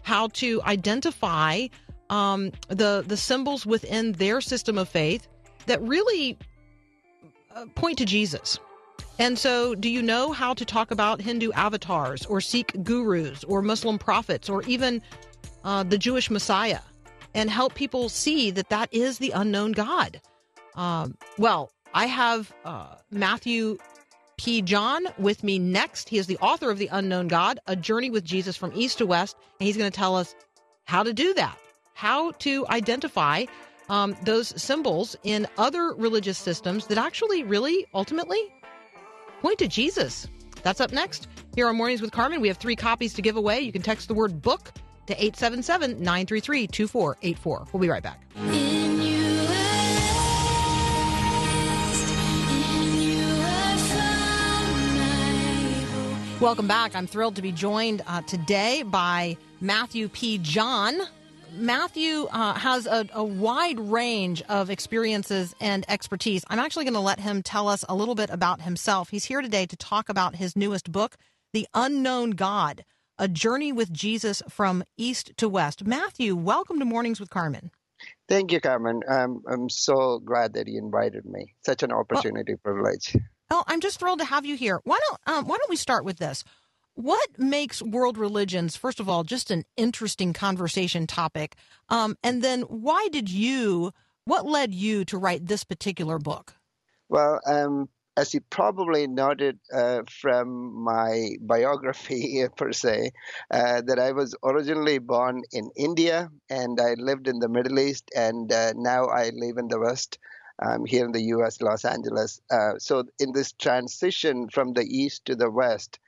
how 0.04 0.28
to 0.28 0.62
identify 0.64 1.68
um, 2.12 2.52
the 2.68 3.04
the 3.08 3.18
symbols 3.18 3.66
within 3.66 4.12
their 4.14 4.40
system 4.40 4.78
of 4.78 4.88
faith 4.88 5.28
that 5.66 5.82
really 5.82 6.38
uh, 7.56 7.66
point 7.74 7.98
to 7.98 8.06
Jesus. 8.06 8.60
And 9.18 9.40
so, 9.40 9.76
do 9.76 9.90
you 9.90 10.02
know 10.02 10.34
how 10.34 10.54
to 10.54 10.66
talk 10.66 10.92
about 10.92 11.22
Hindu 11.22 11.52
avatars 11.54 12.26
or 12.26 12.42
Sikh 12.42 12.74
gurus 12.84 13.44
or 13.46 13.62
Muslim 13.62 13.98
prophets 13.98 14.50
or 14.50 14.62
even 14.64 15.02
uh, 15.64 15.84
the 15.84 15.98
Jewish 15.98 16.30
Messiah 16.30 16.82
and 17.34 17.50
help 17.50 17.76
people 17.76 18.10
see 18.10 18.52
that 18.52 18.70
that 18.70 18.94
is 18.94 19.20
the 19.20 19.32
unknown 19.32 19.72
God? 19.72 20.20
Um, 20.76 21.18
well, 21.38 21.72
I 21.94 22.08
have 22.08 22.54
uh, 22.66 22.96
Mathew 23.10 23.78
P. 24.38 24.62
John 24.62 25.06
with 25.18 25.44
me 25.44 25.60
next. 25.60 26.10
He 26.10 26.18
is 26.18 26.28
the 26.28 26.38
author 26.40 26.70
of 26.70 26.78
The 26.78 26.90
Unknown 26.92 27.30
God, 27.30 27.60
A 27.68 27.76
Journey 27.76 28.10
with 28.10 28.26
Jesus 28.26 28.58
from 28.58 28.74
East 28.76 28.98
to 28.98 29.06
West. 29.06 29.38
And 29.60 29.66
he's 29.68 29.78
going 29.78 29.90
to 29.90 29.96
tell 29.96 30.16
us 30.16 30.36
how 30.84 31.04
to 31.04 31.14
do 31.14 31.34
that, 31.36 31.58
how 31.94 32.32
to 32.32 32.68
identify 32.68 33.46
um, 33.88 34.16
those 34.24 34.62
symbols 34.62 35.16
in 35.24 35.48
other 35.58 35.94
religious 35.94 36.38
systems 36.38 36.88
that 36.88 36.98
actually, 36.98 37.44
really, 37.44 37.86
ultimately 37.94 38.40
point 39.46 39.60
to 39.60 39.68
Jesus. 39.68 40.28
That's 40.64 40.82
up 40.82 40.92
next. 40.92 41.28
Here 41.54 41.68
on 41.68 41.76
Mornings 41.76 42.02
with 42.02 42.12
Carmen, 42.12 42.42
we 42.42 42.48
have 42.48 42.58
three 42.58 42.76
copies 42.76 43.14
to 43.14 43.22
give 43.22 43.38
away. 43.38 43.60
You 43.60 43.72
can 43.72 43.84
text 43.84 44.08
the 44.08 44.16
word 44.16 44.42
book 44.42 44.72
to 45.06 45.14
877 45.14 46.00
933 46.00 46.66
2484. 46.66 47.68
We'll 47.72 47.80
be 47.80 47.88
right 47.88 48.02
back. 48.02 48.20
In 48.38 49.02
you 49.04 49.24
I 49.48 49.94
rest, 51.78 52.10
in 52.50 53.02
you 53.04 53.22
I 53.40 53.78
found 53.78 54.98
my 54.98 56.30
hope. 56.32 56.42
Welcome 56.42 56.68
back. 56.68 56.96
I'm 56.96 57.06
thrilled 57.06 57.36
to 57.36 57.44
be 57.44 57.52
joined 57.52 58.02
uh, 58.08 58.24
today 58.24 58.82
by 58.82 59.38
Mathew 59.62 60.10
P. 60.10 60.40
John. 60.40 61.02
Mathew 61.58 62.26
uh, 62.26 62.54
has 62.54 62.86
a, 62.86 63.08
a 63.14 63.24
wide 63.24 63.80
range 63.80 64.42
of 64.44 64.70
experiences 64.70 65.56
and 65.62 65.86
expertise. 65.88 66.44
I'm 66.50 66.60
actually 66.60 66.86
going 66.86 66.96
to 66.96 67.00
let 67.00 67.20
him 67.20 67.42
tell 67.42 67.68
us 67.68 67.86
a 67.88 67.96
little 67.96 68.16
bit 68.16 68.30
about 68.30 68.62
himself. 68.62 69.10
He's 69.10 69.26
here 69.26 69.42
today 69.42 69.66
to 69.66 69.76
talk 69.78 70.10
about 70.10 70.36
his 70.36 70.56
newest 70.56 70.92
book, 70.92 71.16
The 71.54 71.68
Unknown 71.74 72.32
God 72.32 72.84
A 73.18 73.28
Journey 73.28 73.72
with 73.72 73.92
Jesus 73.94 74.42
from 74.50 74.84
East 74.98 75.32
to 75.38 75.48
West. 75.48 75.86
Mathew, 75.86 76.36
welcome 76.36 76.80
to 76.80 76.86
Mornings 76.86 77.20
with 77.20 77.30
Carmen. 77.30 77.72
Thank 78.28 78.52
you, 78.52 78.60
Carmen. 78.60 79.02
Um, 79.08 79.42
I'm 79.50 79.70
so 79.70 80.20
glad 80.20 80.54
that 80.54 80.68
you 80.68 80.78
invited 80.80 81.26
me. 81.26 81.54
Such 81.66 81.84
an 81.84 81.92
opportunity, 81.92 82.56
privilege. 82.56 83.16
Oh, 83.50 83.64
I'm 83.68 83.80
just 83.80 84.00
thrilled 84.00 84.20
to 84.20 84.26
have 84.26 84.46
you 84.46 84.56
here. 84.58 84.82
Why 84.84 85.00
don't 85.08 85.38
um, 85.38 85.48
Why 85.48 85.58
don't 85.58 85.70
we 85.70 85.76
start 85.76 86.04
with 86.04 86.18
this? 86.18 86.44
What 86.96 87.38
makes 87.38 87.82
world 87.82 88.18
religions, 88.18 88.76
first 88.76 89.00
of 89.00 89.10
all, 89.10 89.24
just 89.24 89.52
an 89.52 89.66
interesting 89.76 90.34
conversation 90.34 91.08
topic, 91.08 91.56
um, 91.90 92.18
and 92.24 92.42
then 92.42 92.62
why 92.62 93.10
did 93.12 93.30
you? 93.30 93.92
What 94.24 94.46
led 94.46 94.74
you 94.74 95.06
to 95.06 95.18
write 95.18 95.46
this 95.46 95.64
particular 95.64 96.18
book? 96.18 96.56
Well, 97.10 97.40
um, 97.46 97.90
as 98.18 98.34
you 98.34 98.42
probably 98.50 99.08
noted 99.08 99.60
uh, 99.74 100.02
from 100.10 100.74
my 100.84 101.36
biography, 101.42 102.44
per 102.58 102.72
se, 102.72 103.12
uh, 103.52 103.82
that 103.86 104.00
I 104.00 104.14
was 104.14 104.34
originally 104.44 104.98
born 104.98 105.44
in 105.52 105.70
India 105.76 106.32
and 106.50 106.80
I 106.80 106.96
lived 106.98 107.28
in 107.28 107.40
the 107.40 107.50
Middle 107.50 107.78
East, 107.78 108.10
and 108.16 108.52
uh, 108.52 108.74
now 108.76 109.06
I 109.08 109.32
live 109.36 109.58
in 109.58 109.68
the 109.68 109.80
West. 109.80 110.18
um, 110.64 110.86
here 110.86 111.06
in 111.06 111.12
the 111.12 111.22
U.S., 111.22 111.62
Los 111.62 111.86
Angeles. 111.86 112.42
Uh, 112.50 112.74
so 112.78 113.04
in 113.20 113.34
this 113.34 113.52
transition 113.54 114.50
from 114.50 114.74
the 114.74 114.84
East 114.84 115.26
to 115.26 115.36
the 115.36 115.50
West, 115.50 116.00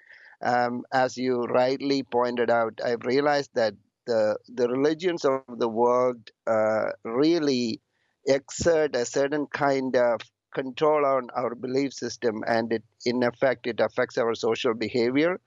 um, 0.42 0.84
as 0.94 1.18
you 1.18 1.44
rightly 1.44 2.04
pointed 2.04 2.50
out, 2.50 2.80
I've 2.84 3.06
realized 3.06 3.52
that 3.56 3.74
the 4.06 4.38
the 4.48 4.68
religions 4.68 5.26
of 5.26 5.42
the 5.58 5.68
world 5.68 6.32
uh, 6.48 6.92
really 7.04 7.82
exert 8.26 8.96
a 8.96 9.06
certain 9.06 9.48
kind 9.48 9.96
of 9.96 10.22
control 10.54 11.06
on 11.06 11.30
our 11.36 11.56
belief 11.56 11.94
system, 11.94 12.44
and 12.48 12.72
it 12.72 12.84
in 13.06 13.24
effect 13.24 13.68
it 13.68 13.80
affects 13.80 14.18
our 14.18 14.36
social 14.36 14.74
behavior. 14.74 15.40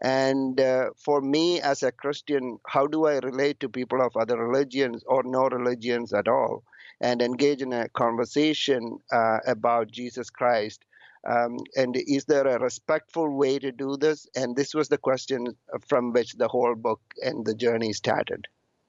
And 0.00 0.60
uh, 0.60 0.90
for 1.04 1.20
me 1.20 1.60
as 1.60 1.82
a 1.82 1.90
Christian, 1.92 2.58
how 2.66 2.86
do 2.86 3.06
I 3.06 3.18
relate 3.18 3.60
to 3.60 3.68
people 3.68 4.00
of 4.00 4.16
other 4.16 4.36
religions 4.38 5.02
or 5.06 5.22
no 5.24 5.48
religions 5.48 6.12
at 6.12 6.28
all, 6.28 6.62
and 7.00 7.20
engage 7.20 7.62
in 7.62 7.72
a 7.72 7.88
conversation 7.90 8.98
uh, 9.12 9.38
about 9.46 9.90
Jesus 9.90 10.30
Christ? 10.30 10.84
Um, 11.26 11.58
and 11.76 11.96
is 11.96 12.24
there 12.26 12.46
a 12.46 12.58
respectful 12.58 13.36
way 13.36 13.58
to 13.58 13.72
do 13.72 13.96
this? 13.96 14.26
And 14.34 14.56
this 14.56 14.74
was 14.74 14.88
the 14.88 14.98
question 14.98 15.56
from 15.86 16.12
which 16.12 16.34
the 16.34 16.48
whole 16.48 16.74
book 16.74 17.00
and 17.22 17.44
the 17.44 17.54
journey 17.54 17.92
started. 17.92 18.46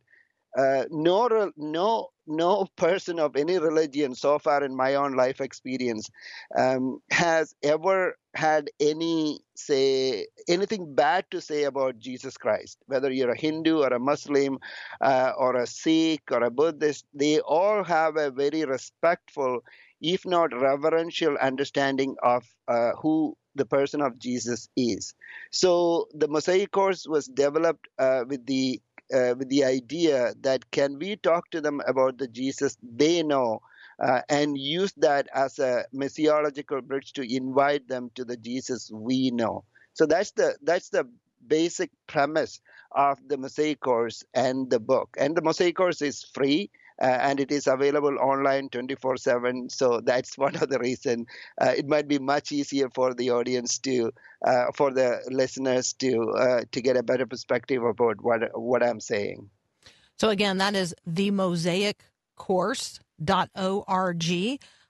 uh, 0.58 0.86
no, 0.90 1.52
no, 1.58 2.10
no 2.28 2.68
person 2.76 3.20
of 3.20 3.36
any 3.36 3.58
religion 3.58 4.14
so 4.16 4.38
far 4.40 4.64
in 4.64 4.76
my 4.76 4.96
own 4.96 5.16
life 5.16 5.42
experience 5.42 6.10
um, 6.58 7.00
has 7.12 7.56
ever 7.64 8.18
had 8.36 8.70
any 8.80 9.40
say 9.56 10.28
anything 10.48 10.94
bad 10.94 11.26
to 11.32 11.42
say 11.42 11.64
about 11.64 11.98
Jesus 11.98 12.38
Christ. 12.38 12.78
Whether 12.86 13.12
you're 13.12 13.32
a 13.32 13.38
Hindu 13.38 13.80
or 13.80 13.88
a 13.88 14.00
Muslim 14.00 14.60
uh, 15.02 15.32
or 15.38 15.56
a 15.56 15.68
Sikh 15.68 16.32
or 16.32 16.44
a 16.44 16.52
Buddhist, 16.52 17.06
they 17.14 17.40
all 17.40 17.84
have 17.84 18.18
a 18.18 18.30
very 18.30 18.66
respectful, 18.66 19.62
if 20.02 20.26
not 20.26 20.54
reverential, 20.54 21.38
understanding 21.38 22.16
of 22.22 22.44
uh, 22.68 22.92
who 22.92 23.36
the 23.56 23.66
person 23.66 24.02
of 24.02 24.20
Jesus 24.20 24.70
is. 24.78 25.16
So 25.52 26.08
the 26.14 26.28
Mosaic 26.28 26.72
course 26.72 27.08
was 27.08 27.26
developed 27.26 27.88
uh, 27.98 28.24
with 28.28 28.46
the 28.46 28.80
uh, 29.14 29.36
with 29.38 29.50
the 29.50 29.64
idea 29.64 30.34
that 30.42 30.70
can 30.72 30.98
we 31.00 31.16
talk 31.16 31.50
to 31.52 31.62
them 31.62 31.82
about 31.88 32.18
the 32.18 32.28
Jesus 32.28 32.78
they 32.82 33.24
know 33.24 33.62
uh, 34.04 34.22
and 34.30 34.58
use 34.58 34.94
that 34.98 35.28
as 35.34 35.60
a 35.60 35.86
missiological 35.94 36.84
bridge 36.84 37.14
to 37.14 37.36
invite 37.36 37.88
them 37.88 38.12
to 38.16 38.24
the 38.24 38.38
Jesus 38.38 38.92
we 38.92 39.32
know. 39.32 39.64
So 39.94 40.06
that's 40.06 40.32
the 40.32 40.56
that's 40.62 40.90
the 40.90 41.08
basic 41.48 41.90
premise 42.08 42.62
of 42.92 43.20
the 43.28 43.38
Mosaic 43.38 43.80
course 43.80 44.24
and 44.34 44.70
the 44.70 44.80
book. 44.80 45.16
And 45.18 45.36
the 45.36 45.42
Mosaic 45.42 45.76
course 45.76 46.02
is 46.02 46.24
free. 46.24 46.70
Uh, 47.02 47.06
and 47.06 47.40
it 47.40 47.52
is 47.52 47.68
available 47.68 48.18
online 48.20 48.70
24/7. 48.70 49.72
So 49.72 50.02
that's 50.02 50.38
one 50.46 50.56
of 50.56 50.70
the 50.70 50.80
reason 50.80 51.26
uh, 51.62 51.74
it 51.78 51.88
might 51.88 52.08
be 52.08 52.20
much 52.20 52.52
easier 52.52 52.90
for 52.90 53.14
the 53.14 53.32
audience 53.32 53.78
to, 53.80 54.12
uh, 54.46 54.66
for 54.76 54.92
the 54.92 55.22
listeners 55.30 55.94
to 55.94 56.66
to 56.72 56.82
get 56.82 56.98
a 56.98 57.04
better 57.04 57.26
perspective 57.26 57.84
about 57.84 58.22
what 58.22 58.50
what 58.60 58.84
I'm 58.84 59.00
saying. 59.00 59.50
So 60.18 60.30
again, 60.30 60.58
that 60.58 60.76
is 60.76 60.96
the 61.06 61.32
Mosaic 61.32 62.04
Course.org. 62.36 64.24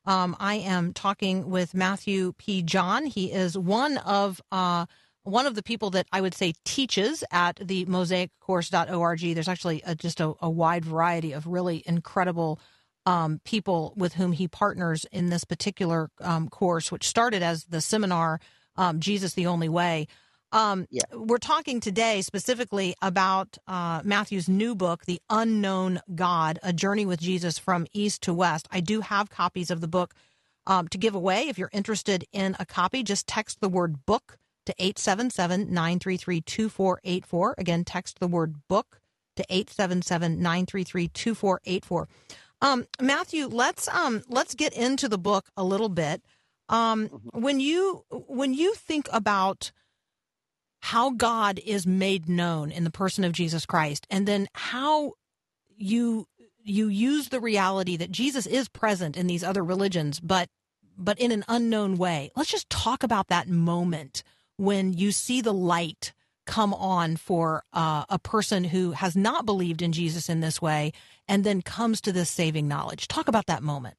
Um, 0.06 0.38
I 0.40 0.56
am 0.56 0.94
talking 0.94 1.50
with 1.50 1.74
Mathew 1.74 2.32
P. 2.38 2.62
John. 2.62 3.06
He 3.06 3.34
is 3.34 3.58
one 3.58 3.98
of 3.98 4.42
uh, 4.54 4.86
one 5.28 5.46
of 5.46 5.56
the 5.56 5.64
people 5.64 5.90
that 5.90 6.08
I 6.12 6.22
would 6.22 6.34
say 6.34 6.54
teaches 6.64 7.24
at 7.32 7.58
the 7.58 7.86
mosaiccourse.org. 7.86 9.20
There's 9.20 9.48
actually 9.48 9.82
a, 9.86 9.94
just 9.94 10.22
a, 10.22 10.34
a, 10.42 10.50
wide 10.50 10.86
variety 10.86 11.34
of 11.34 11.46
really 11.46 11.84
incredible 11.86 12.60
um, 13.06 13.42
people 13.44 13.94
with 13.98 14.14
whom 14.14 14.32
he 14.32 14.48
partners 14.48 15.06
in 15.12 15.30
this 15.30 15.44
particular 15.44 16.10
um, 16.22 16.48
course, 16.48 16.92
which 16.92 17.08
started 17.08 17.44
as 17.44 17.66
the 17.66 17.82
seminar 17.82 18.40
um, 18.78 19.00
Jesus 19.02 19.34
the 19.34 19.48
Only 19.48 19.68
Way. 19.68 20.08
Um, 20.54 20.88
Yeah. 20.90 21.04
We're 21.14 21.40
talking 21.40 21.82
today 21.82 22.22
specifically 22.22 22.96
about 23.02 23.58
uh, 23.68 24.02
Mathew's 24.06 24.48
new 24.48 24.76
book, 24.76 25.06
The 25.06 25.22
Unknown 25.30 26.00
God 26.16 26.58
A 26.64 26.72
Journey 26.72 27.06
with 27.06 27.20
Jesus 27.20 27.58
from 27.58 27.86
East 27.92 28.24
to 28.24 28.34
West. 28.34 28.68
I 28.72 28.80
do 28.80 29.02
have 29.02 29.30
copies 29.30 29.72
of 29.72 29.82
the 29.82 29.90
book 29.90 30.14
um, 30.66 30.88
to 30.88 30.98
give 30.98 31.16
away. 31.16 31.50
If 31.50 31.58
you're 31.58 31.70
interested 31.74 32.24
in 32.32 32.56
a 32.60 32.66
copy, 32.66 33.04
just 33.04 33.28
text 33.28 33.60
the 33.60 33.70
word 33.70 34.06
book 34.06 34.38
to 34.68 34.76
877 34.78 35.74
933 35.74 36.42
2484. 36.42 37.56
Again, 37.58 37.84
text 37.84 38.20
the 38.20 38.28
word 38.28 38.56
book 38.68 39.00
to 39.38 39.46
877 39.50 40.42
933 40.42 41.08
2484. 41.08 42.08
Um, 42.62 42.86
Mathew, 43.02 43.48
let's 43.48 43.88
um, 43.88 44.24
let's 44.28 44.56
get 44.56 44.74
into 44.74 45.08
the 45.08 45.18
book 45.18 45.50
a 45.56 45.64
little 45.64 45.90
bit. 45.90 46.22
Um, 46.70 47.08
when 47.34 47.60
you 47.60 48.04
when 48.10 48.54
you 48.54 48.74
think 48.74 49.08
about 49.14 49.72
how 50.82 51.12
God 51.12 51.60
is 51.66 51.88
made 51.88 52.28
known 52.28 52.72
in 52.72 52.84
the 52.84 52.92
person 52.92 53.24
of 53.24 53.32
Jesus 53.32 53.66
Christ, 53.66 54.06
and 54.10 54.28
then 54.28 54.48
how 54.54 55.14
you 55.78 56.28
you 56.64 56.90
use 56.90 57.30
the 57.30 57.40
reality 57.40 57.96
that 57.96 58.12
Jesus 58.12 58.46
is 58.46 58.68
present 58.68 59.16
in 59.16 59.28
these 59.28 59.44
other 59.44 59.64
religions, 59.64 60.20
but 60.20 60.50
but 60.98 61.20
in 61.20 61.32
an 61.32 61.46
unknown 61.48 61.98
way. 61.98 62.32
Let's 62.36 62.52
just 62.52 62.70
talk 62.70 63.04
about 63.04 63.28
that 63.28 63.48
moment 63.48 64.24
when 64.58 64.94
you 64.94 65.12
see 65.12 65.42
the 65.42 65.54
light 65.54 66.14
come 66.46 66.74
on 66.74 67.18
for 67.18 67.64
uh, 67.74 68.06
a 68.10 68.20
person 68.20 68.64
who 68.64 68.92
has 68.92 69.16
not 69.16 69.46
believed 69.46 69.82
in 69.82 69.92
Jesus 69.92 70.30
in 70.30 70.40
this 70.40 70.62
way, 70.62 70.94
and 71.28 71.44
then 71.44 71.62
comes 71.62 72.02
to 72.02 72.12
this 72.12 72.30
saving 72.30 72.68
knowledge. 72.68 73.08
Talk 73.08 73.28
about 73.28 73.48
that 73.48 73.62
moment. 73.62 73.98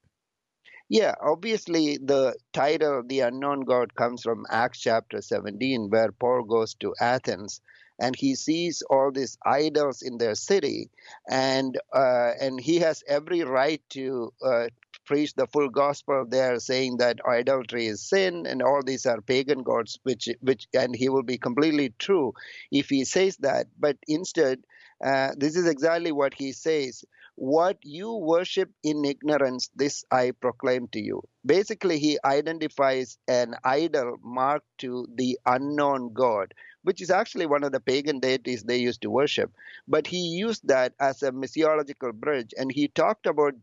Yeah, 0.89 1.15
obviously 1.21 1.99
the 1.99 2.35
title, 2.55 3.03
The 3.07 3.21
Unknown 3.21 3.61
God, 3.61 3.95
comes 3.95 4.23
from 4.23 4.47
Acts 4.51 4.81
chapter 4.81 5.21
17, 5.21 5.91
where 5.91 6.13
Paul 6.13 6.45
goes 6.45 6.75
to 6.77 6.95
Athens 6.99 7.61
and 7.99 8.17
he 8.17 8.35
sees 8.35 8.83
all 8.89 9.11
these 9.11 9.37
idols 9.45 10.03
in 10.03 10.19
their 10.19 10.35
city, 10.35 10.89
and 11.29 11.79
uh, 11.93 12.31
and 12.41 12.61
he 12.61 12.79
has 12.79 13.03
every 13.09 13.43
right 13.43 13.83
to 13.91 14.33
uh, 14.43 14.69
preach 15.09 15.35
the 15.35 15.47
full 15.47 15.69
gospel 15.71 16.27
there, 16.29 16.61
saying 16.61 16.99
that 16.99 17.19
idolatry 17.27 17.87
is 17.87 18.09
sin 18.09 18.47
and 18.47 18.63
all 18.63 18.83
these 18.85 19.07
are 19.07 19.21
pagan 19.21 19.63
gods, 19.63 19.99
which 20.03 20.29
which 20.41 20.69
and 20.75 20.95
he 20.95 21.09
will 21.09 21.23
be 21.23 21.39
completely 21.39 21.95
true 21.99 22.33
if 22.71 22.91
he 22.91 23.05
says 23.05 23.37
that. 23.39 23.67
But 23.79 23.97
instead, 24.07 24.65
uh, 25.05 25.31
this 25.37 25.57
is 25.57 25.67
exactly 25.67 26.13
what 26.13 26.35
he 26.35 26.53
says 26.53 27.05
what 27.39 27.79
you 27.83 28.15
worship 28.15 28.69
in 28.83 29.05
ignorance, 29.05 29.71
this 29.77 30.05
I 30.11 30.33
proclaim 30.33 30.89
to 30.89 31.01
you. 31.01 31.23
Basically, 31.47 32.01
he 32.01 32.19
identifies 32.25 33.17
an 33.29 33.55
idol 33.65 34.17
marked 34.25 34.67
to 34.79 35.07
the 35.15 35.39
unknown 35.47 36.13
God, 36.13 36.53
which 36.83 37.01
is 37.01 37.11
actually 37.11 37.47
one 37.47 37.63
of 37.63 37.71
the 37.71 37.79
pagan 37.79 38.19
deities 38.19 38.65
they 38.65 38.79
used 38.79 39.03
to 39.03 39.11
worship. 39.11 39.53
But 39.87 40.09
he 40.09 40.19
used 40.19 40.67
that 40.67 40.95
as 40.99 41.23
a 41.23 41.31
missiological 41.31 42.13
bridge, 42.13 42.53
and 42.59 42.73
he 42.73 42.89
talked 42.89 43.27
about 43.27 43.55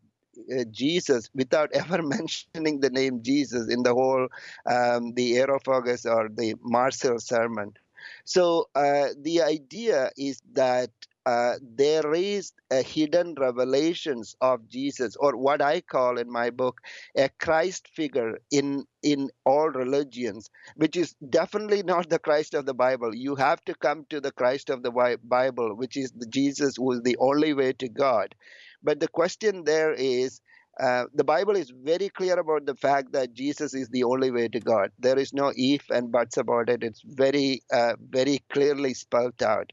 Jesus 0.72 1.30
without 1.34 1.72
ever 1.74 2.02
mentioning 2.02 2.80
the 2.80 2.90
name 2.90 3.22
Jesus 3.24 3.70
in 3.72 3.84
the 3.84 3.94
whole 3.94 4.28
um, 4.66 5.14
the 5.14 5.38
Areopagus 5.38 6.06
or 6.06 6.30
the 6.30 6.56
Mars 6.62 7.02
Hill 7.02 7.20
sermon. 7.20 7.74
So 8.26 8.70
uh, 8.76 9.10
the 9.20 9.42
idea 9.42 10.12
is 10.18 10.42
that 10.54 10.92
uh, 11.26 11.56
there 11.62 12.14
is 12.14 12.54
a 12.70 12.84
hidden 12.84 13.34
revelations 13.40 14.36
of 14.42 14.68
Jesus, 14.70 15.16
or 15.16 15.36
what 15.36 15.60
I 15.60 15.82
call 15.82 16.20
in 16.20 16.32
my 16.32 16.52
book 16.52 16.82
a 17.18 17.30
Christ 17.30 17.88
figure 17.88 18.38
in 18.52 18.86
in 19.02 19.30
all 19.44 19.70
religions, 19.70 20.52
which 20.76 20.96
is 20.96 21.16
definitely 21.30 21.82
not 21.82 22.10
the 22.10 22.20
Christ 22.20 22.54
of 22.54 22.68
the 22.68 22.76
Bible. 22.76 23.16
You 23.16 23.36
have 23.36 23.64
to 23.66 23.74
come 23.74 24.06
to 24.10 24.22
the 24.22 24.32
Christ 24.32 24.70
of 24.70 24.84
the 24.84 25.18
Bible, 25.24 25.76
which 25.76 25.98
is 25.98 26.12
the 26.12 26.28
Jesus 26.28 26.76
who 26.78 26.92
is 26.92 27.02
the 27.02 27.18
only 27.18 27.54
way 27.54 27.74
to 27.74 27.90
God. 27.90 28.36
But 28.86 29.02
the 29.02 29.10
question 29.10 29.66
there 29.66 29.94
is. 29.94 30.42
Uh, 30.78 31.06
the 31.14 31.24
Bible 31.24 31.56
is 31.56 31.72
very 31.72 32.10
clear 32.10 32.38
about 32.38 32.66
the 32.66 32.76
fact 32.76 33.14
that 33.14 33.34
Jesus 33.34 33.74
is 33.74 33.88
the 33.90 34.04
only 34.04 34.30
way 34.32 34.50
to 34.50 34.60
God. 34.60 34.92
There 35.00 35.18
is 35.18 35.34
no 35.34 35.54
if 35.56 35.90
and 35.90 36.12
buts 36.12 36.38
about 36.38 36.70
it. 36.70 36.84
It's 36.84 37.02
very, 37.06 37.62
uh, 37.74 37.96
very 38.10 38.44
clearly 38.52 38.94
spelled 38.94 39.42
out. 39.42 39.72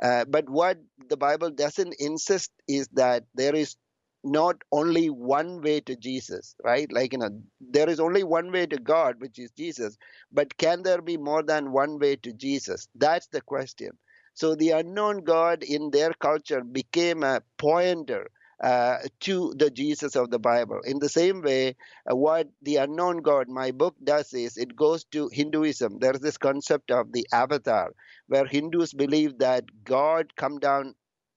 Uh, 0.00 0.24
but 0.26 0.48
what 0.48 0.78
the 1.08 1.16
Bible 1.16 1.50
doesn't 1.50 1.96
insist 1.98 2.52
is 2.68 2.88
that 2.94 3.24
there 3.34 3.54
is 3.56 3.76
not 4.22 4.56
only 4.72 5.10
one 5.10 5.60
way 5.60 5.80
to 5.80 5.96
Jesus, 5.96 6.54
right? 6.64 6.90
Like, 6.92 7.12
you 7.12 7.18
know, 7.18 7.30
there 7.60 7.88
is 7.90 8.00
only 8.00 8.24
one 8.24 8.52
way 8.52 8.66
to 8.66 8.78
God, 8.78 9.20
which 9.20 9.38
is 9.38 9.50
Jesus. 9.52 9.98
But 10.32 10.56
can 10.56 10.82
there 10.82 11.02
be 11.02 11.16
more 11.16 11.42
than 11.42 11.72
one 11.72 11.98
way 11.98 12.16
to 12.16 12.32
Jesus? 12.32 12.88
That's 12.94 13.26
the 13.28 13.42
question. 13.42 13.90
So 14.34 14.54
the 14.54 14.70
unknown 14.70 15.24
God 15.24 15.62
in 15.62 15.90
their 15.90 16.12
culture 16.14 16.62
became 16.62 17.22
a 17.22 17.42
pointer 17.58 18.30
uh, 18.62 18.98
to 19.20 19.54
the 19.56 19.70
Jesus 19.70 20.16
of 20.16 20.30
the 20.30 20.38
Bible. 20.38 20.80
In 20.84 20.98
the 20.98 21.08
same 21.08 21.42
way, 21.42 21.76
uh, 22.10 22.16
what 22.16 22.48
the 22.62 22.76
unknown 22.76 23.18
God, 23.18 23.48
my 23.48 23.70
book 23.70 23.96
does 24.02 24.32
is 24.32 24.56
it 24.56 24.76
goes 24.76 25.04
to 25.12 25.28
Hinduism. 25.32 25.98
There's 25.98 26.20
this 26.20 26.38
concept 26.38 26.90
of 26.90 27.12
the 27.12 27.26
avatar, 27.32 27.92
where 28.28 28.46
Hindus 28.46 28.92
believe 28.92 29.38
that 29.38 29.64
God 29.84 30.34
come 30.36 30.58
down 30.58 30.94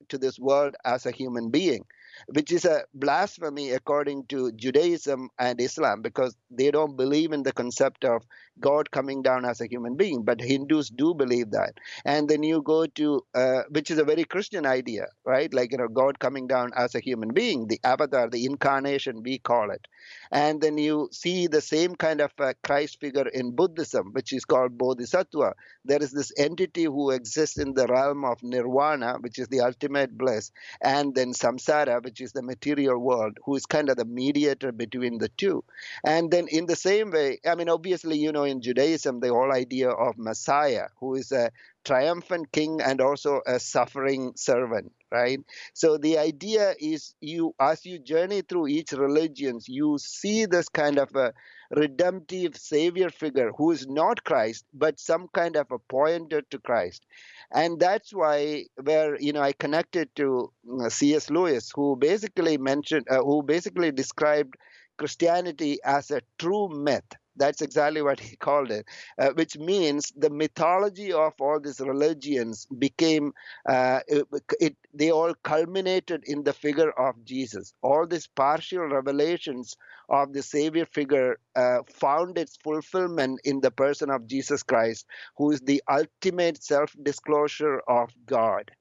to 0.09 0.17
this 0.17 0.39
world 0.39 0.75
as 0.85 1.05
a 1.05 1.11
human 1.11 1.49
being, 1.49 1.83
which 2.27 2.51
is 2.51 2.65
a 2.65 2.83
blasphemy 2.93 3.71
according 3.71 4.25
to 4.27 4.51
Judaism 4.53 5.29
and 5.39 5.59
Islam 5.61 6.01
because 6.01 6.35
they 6.49 6.71
don't 6.71 6.95
believe 6.97 7.31
in 7.31 7.43
the 7.43 7.53
concept 7.53 8.05
of 8.05 8.23
God 8.59 8.91
coming 8.91 9.21
down 9.21 9.45
as 9.45 9.61
a 9.61 9.67
human 9.67 9.95
being. 9.95 10.23
But 10.23 10.41
Hindus 10.41 10.89
do 10.89 11.13
believe 11.13 11.51
that. 11.51 11.73
And 12.05 12.27
then 12.27 12.43
you 12.43 12.61
go 12.61 12.85
to, 12.85 13.21
uh, 13.35 13.63
which 13.69 13.91
is 13.91 13.99
a 13.99 14.03
very 14.03 14.23
Christian 14.23 14.65
idea, 14.65 15.07
right? 15.25 15.53
Like, 15.53 15.71
you 15.71 15.77
know, 15.77 15.87
God 15.87 16.19
coming 16.19 16.47
down 16.47 16.71
as 16.75 16.95
a 16.95 16.99
human 16.99 17.33
being, 17.33 17.67
the 17.67 17.79
avatar, 17.83 18.29
the 18.29 18.45
incarnation, 18.45 19.23
we 19.23 19.37
call 19.39 19.71
it. 19.71 19.87
And 20.31 20.61
then 20.61 20.77
you 20.77 21.09
see 21.11 21.47
the 21.47 21.61
same 21.61 21.95
kind 21.95 22.21
of 22.21 22.31
uh, 22.39 22.53
Christ 22.63 22.99
figure 22.99 23.27
in 23.27 23.51
Buddhism, 23.55 24.13
which 24.13 24.33
is 24.33 24.45
called 24.45 24.77
Bodhisattva. 24.77 25.53
There 25.85 26.01
is 26.01 26.11
this 26.11 26.31
entity 26.37 26.83
who 26.85 27.11
exists 27.11 27.57
in 27.57 27.73
the 27.73 27.87
realm 27.87 28.23
of 28.25 28.41
nirvana, 28.43 29.17
which 29.19 29.39
is 29.39 29.47
the 29.47 29.61
ultimate 29.61 30.17
bliss, 30.17 30.51
and 30.81 31.13
then 31.15 31.33
samsara, 31.33 32.01
which 32.07 32.21
is 32.21 32.31
the 32.31 32.41
material 32.41 32.97
world, 32.97 33.37
who 33.43 33.53
is 33.55 33.65
kind 33.65 33.89
of 33.89 33.97
the 33.97 34.05
mediator 34.05 34.71
between 34.71 35.17
the 35.17 35.27
two. 35.27 35.61
And 36.05 36.31
then 36.31 36.47
in 36.47 36.65
the 36.65 36.75
same 36.77 37.11
way, 37.11 37.39
I 37.45 37.55
mean, 37.55 37.67
obviously, 37.67 38.17
you 38.17 38.31
know, 38.31 38.45
in 38.45 38.61
Judaism, 38.61 39.19
the 39.19 39.27
whole 39.27 39.51
idea 39.51 39.89
of 39.89 40.17
Messiah, 40.17 40.87
who 41.01 41.15
is 41.15 41.33
a 41.33 41.51
triumphant 41.87 42.51
king 42.51 42.79
and 42.81 43.01
also 43.01 43.41
a 43.47 43.59
suffering 43.59 44.33
servant 44.35 44.91
right? 45.11 45.39
So 45.73 45.97
the 45.97 46.17
idea 46.17 46.75
is 46.79 47.15
you 47.21 47.55
as 47.59 47.85
you 47.85 47.97
journey 47.99 48.41
through 48.41 48.67
each 48.67 48.91
religions 48.91 49.67
you 49.69 49.97
see 49.99 50.45
this 50.45 50.67
kind 50.69 50.97
of 50.99 51.15
a 51.15 51.33
redemptive 51.71 52.57
savior 52.57 53.09
figure 53.09 53.51
who 53.57 53.71
is 53.71 53.87
not 53.87 54.23
christ 54.23 54.65
but 54.73 54.99
some 54.99 55.27
kind 55.33 55.55
of 55.55 55.71
a 55.71 55.79
pointer 55.79 56.41
to 56.51 56.59
christ. 56.59 57.05
And 57.51 57.79
that's 57.79 58.13
why 58.13 58.65
where 58.83 59.19
you 59.19 59.33
know 59.33 59.41
i 59.41 59.53
connected 59.53 60.13
to 60.15 60.51
uh, 60.81 60.89
cs 60.89 61.29
lewis 61.29 61.71
who 61.73 61.95
basically 61.95 62.57
mentioned 62.57 63.05
uh, 63.09 63.21
who 63.23 63.43
basically 63.43 63.91
described 63.91 64.55
christianity 64.97 65.79
as 65.83 66.11
a 66.11 66.21
true 66.39 66.67
myth 66.69 67.11
that's 67.37 67.61
exactly 67.61 68.01
what 68.01 68.19
he 68.19 68.35
called 68.35 68.71
it, 68.71 68.85
uh, 69.19 69.29
which 69.31 69.57
means 69.57 70.11
the 70.17 70.29
mythology 70.29 71.13
of 71.13 71.33
all 71.39 71.59
these 71.59 71.79
religions 71.79 72.65
became, 72.77 73.33
uh, 73.67 73.99
it, 74.07 74.27
it, 74.59 74.75
they 74.93 75.11
all 75.11 75.33
culminated 75.43 76.23
in 76.25 76.43
the 76.43 76.53
figure 76.53 76.91
of 76.91 77.23
Jesus. 77.23 77.73
All 77.81 78.07
these 78.07 78.27
partial 78.27 78.87
revelations 78.87 79.75
of 80.09 80.33
the 80.33 80.43
Savior 80.43 80.85
figure 80.85 81.39
uh, 81.55 81.79
found 81.89 82.37
its 82.37 82.57
fulfillment 82.57 83.39
in 83.43 83.61
the 83.61 83.71
person 83.71 84.09
of 84.09 84.27
Jesus 84.27 84.63
Christ, 84.63 85.05
who 85.37 85.51
is 85.51 85.61
the 85.61 85.81
ultimate 85.89 86.63
self 86.63 86.95
disclosure 87.03 87.79
of 87.87 88.09
God 88.25 88.71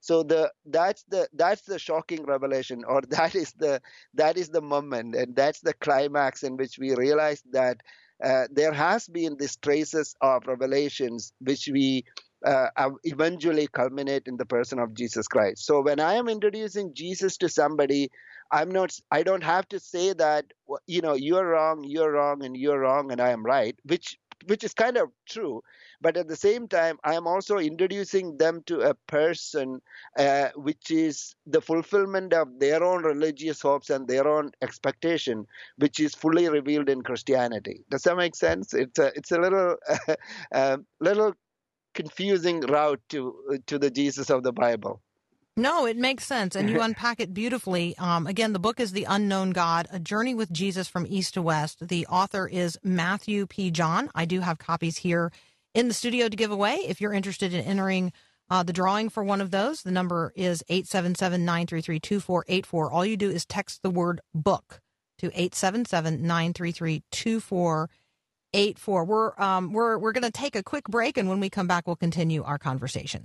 so 0.00 0.22
the 0.22 0.52
that's 0.66 1.02
the 1.08 1.28
that's 1.32 1.62
the 1.62 1.78
shocking 1.78 2.24
revelation 2.24 2.84
or 2.86 3.00
that 3.08 3.34
is 3.34 3.52
the 3.54 3.80
that 4.14 4.36
is 4.36 4.48
the 4.50 4.60
moment 4.60 5.16
and 5.16 5.34
that's 5.34 5.60
the 5.60 5.74
climax 5.74 6.42
in 6.42 6.56
which 6.56 6.78
we 6.78 6.94
realize 6.94 7.42
that 7.50 7.80
uh, 8.22 8.44
there 8.50 8.72
has 8.72 9.06
been 9.06 9.36
these 9.36 9.56
traces 9.56 10.14
of 10.20 10.46
revelations 10.46 11.32
which 11.40 11.68
we 11.72 12.04
uh, 12.44 12.68
eventually 13.04 13.66
culminate 13.66 14.26
in 14.26 14.36
the 14.36 14.46
person 14.46 14.78
of 14.78 14.94
Jesus 14.94 15.26
Christ. 15.26 15.64
So 15.64 15.80
when 15.80 16.00
I 16.00 16.14
am 16.14 16.28
introducing 16.28 16.94
Jesus 16.94 17.36
to 17.38 17.48
somebody, 17.48 18.10
I'm 18.52 18.70
not 18.70 18.96
I 19.10 19.22
don't 19.22 19.42
have 19.42 19.68
to 19.70 19.80
say 19.80 20.12
that 20.12 20.44
you 20.86 21.00
know 21.00 21.14
you're 21.14 21.46
wrong, 21.46 21.84
you're 21.84 22.12
wrong, 22.12 22.44
and 22.44 22.56
you're 22.56 22.78
wrong, 22.78 23.10
and 23.10 23.20
I 23.20 23.30
am 23.30 23.44
right, 23.44 23.76
which 23.84 24.16
which 24.46 24.64
is 24.64 24.74
kind 24.74 24.96
of 24.96 25.10
true. 25.28 25.62
But 26.00 26.16
at 26.16 26.28
the 26.28 26.36
same 26.36 26.68
time, 26.68 26.98
I 27.04 27.14
am 27.14 27.26
also 27.26 27.58
introducing 27.58 28.36
them 28.36 28.62
to 28.66 28.80
a 28.80 28.94
person 28.94 29.80
uh, 30.18 30.50
which 30.54 30.90
is 30.90 31.34
the 31.46 31.60
fulfillment 31.60 32.32
of 32.32 32.58
their 32.58 32.82
own 32.84 33.02
religious 33.02 33.60
hopes 33.62 33.90
and 33.90 34.06
their 34.06 34.28
own 34.28 34.52
expectation, 34.62 35.46
which 35.78 36.00
is 36.00 36.14
fully 36.14 36.48
revealed 36.48 36.88
in 36.88 37.02
Christianity. 37.02 37.84
Does 37.90 38.02
that 38.02 38.16
make 38.16 38.36
sense? 38.36 38.74
It's 38.74 38.98
a 38.98 39.12
it's 39.16 39.32
a 39.32 39.38
little 39.38 39.76
uh, 40.52 40.78
little 41.00 41.34
confusing 41.94 42.60
route 42.60 43.00
to 43.10 43.60
to 43.66 43.78
the 43.78 43.90
Jesus 43.90 44.30
of 44.30 44.42
the 44.42 44.52
Bible. 44.52 45.02
No, 45.58 45.86
it 45.86 45.96
makes 45.96 46.26
sense, 46.26 46.54
and 46.54 46.68
you 46.68 46.82
unpack 46.82 47.18
it 47.18 47.32
beautifully. 47.32 47.96
Um, 47.96 48.26
again, 48.26 48.52
the 48.52 48.58
book 48.58 48.78
is 48.78 48.92
The 48.92 49.06
Unknown 49.08 49.52
God 49.52 49.88
A 49.90 49.98
Journey 49.98 50.34
with 50.34 50.52
Jesus 50.52 50.86
from 50.86 51.06
East 51.08 51.32
to 51.32 51.40
West. 51.40 51.88
The 51.88 52.06
author 52.08 52.46
is 52.46 52.78
Mathew 52.84 53.46
P. 53.46 53.70
John. 53.70 54.10
I 54.14 54.26
do 54.26 54.40
have 54.40 54.58
copies 54.58 54.98
here 54.98 55.32
in 55.74 55.88
the 55.88 55.94
studio 55.94 56.28
to 56.28 56.36
give 56.36 56.50
away. 56.50 56.74
If 56.86 57.00
you're 57.00 57.14
interested 57.14 57.54
in 57.54 57.64
entering 57.64 58.12
uh, 58.50 58.64
the 58.64 58.74
drawing 58.74 59.08
for 59.08 59.24
one 59.24 59.40
of 59.40 59.50
those, 59.50 59.82
the 59.82 59.90
number 59.90 60.30
is 60.36 60.62
877 60.68 61.46
933 61.46 62.00
2484. 62.00 62.92
All 62.92 63.06
you 63.06 63.16
do 63.16 63.30
is 63.30 63.46
text 63.46 63.80
the 63.82 63.88
word 63.88 64.20
book 64.34 64.82
to 65.20 65.28
877 65.28 66.20
933 66.20 67.02
2484. 67.10 69.04
We're, 69.06 69.40
um, 69.40 69.72
we're, 69.72 69.96
we're 69.96 70.12
going 70.12 70.22
to 70.22 70.30
take 70.30 70.54
a 70.54 70.62
quick 70.62 70.84
break, 70.84 71.16
and 71.16 71.30
when 71.30 71.40
we 71.40 71.48
come 71.48 71.66
back, 71.66 71.86
we'll 71.86 71.96
continue 71.96 72.42
our 72.42 72.58
conversation. 72.58 73.24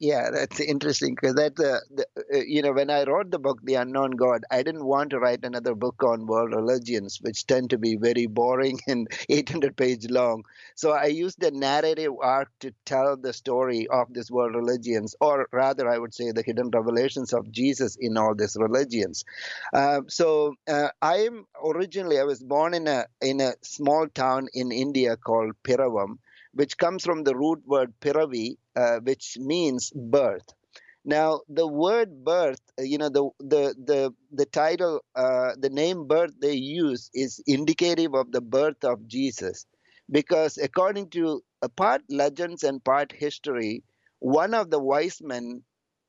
Yeah, 0.00 0.30
that's 0.30 0.60
interesting 0.60 1.16
because 1.16 1.34
that 1.34 1.58
uh, 1.58 1.80
the, 1.90 2.06
uh, 2.32 2.38
you 2.46 2.62
know 2.62 2.72
when 2.72 2.88
I 2.88 3.02
wrote 3.02 3.32
the 3.32 3.38
book 3.40 3.58
The 3.64 3.74
Unknown 3.74 4.12
God, 4.12 4.44
I 4.48 4.62
didn't 4.62 4.84
want 4.84 5.10
to 5.10 5.18
write 5.18 5.44
another 5.44 5.74
book 5.74 6.04
on 6.04 6.26
world 6.26 6.54
religions, 6.54 7.18
which 7.20 7.46
tend 7.48 7.70
to 7.70 7.78
be 7.78 7.96
very 7.96 8.26
boring 8.26 8.78
and 8.86 9.08
800 9.28 9.76
page 9.76 10.08
long. 10.08 10.44
So 10.76 10.92
I 10.92 11.06
used 11.06 11.40
the 11.40 11.50
narrative 11.50 12.12
arc 12.22 12.48
to 12.60 12.72
tell 12.84 13.16
the 13.16 13.32
story 13.32 13.88
of 13.88 14.06
these 14.14 14.30
world 14.30 14.54
religions, 14.54 15.16
or 15.20 15.48
rather, 15.52 15.88
I 15.88 15.98
would 15.98 16.14
say 16.14 16.30
the 16.30 16.42
hidden 16.46 16.70
revelations 16.70 17.32
of 17.32 17.50
Jesus 17.50 17.96
in 17.96 18.16
all 18.16 18.36
these 18.36 18.56
religions. 18.56 19.24
Uh, 19.72 20.02
so 20.08 20.54
uh, 20.68 20.90
I 21.02 21.16
am 21.26 21.46
originally 21.64 22.20
I 22.20 22.24
was 22.24 22.40
born 22.40 22.74
in 22.74 22.86
a 22.86 23.06
in 23.20 23.40
a 23.40 23.54
small 23.62 24.06
town 24.08 24.48
in 24.54 24.70
India 24.70 25.16
called 25.16 25.54
Piravam 25.64 26.18
which 26.58 26.76
comes 26.76 27.04
from 27.04 27.22
the 27.22 27.36
root 27.36 27.60
word 27.66 27.92
piravi, 28.00 28.56
uh, 28.74 28.98
which 29.08 29.36
means 29.38 29.92
birth. 29.94 30.48
Now, 31.04 31.40
the 31.48 31.66
word 31.66 32.24
birth, 32.24 32.60
uh, 32.78 32.82
you 32.82 32.98
know, 32.98 33.08
the 33.08 33.30
the 33.38 33.62
the 33.90 34.00
the 34.32 34.46
title, 34.46 35.00
uh, 35.14 35.52
the 35.56 35.70
name 35.70 36.08
birth 36.08 36.32
they 36.40 36.54
use 36.54 37.10
is 37.14 37.40
indicative 37.46 38.12
of 38.14 38.32
the 38.32 38.40
birth 38.40 38.82
of 38.82 39.06
Jesus, 39.06 39.66
because 40.10 40.58
according 40.58 41.10
to 41.10 41.42
part 41.76 42.02
legends 42.10 42.64
and 42.64 42.84
part 42.84 43.12
history, 43.12 43.84
one 44.18 44.52
of 44.52 44.70
the 44.70 44.80
wise 44.80 45.20
men 45.22 45.62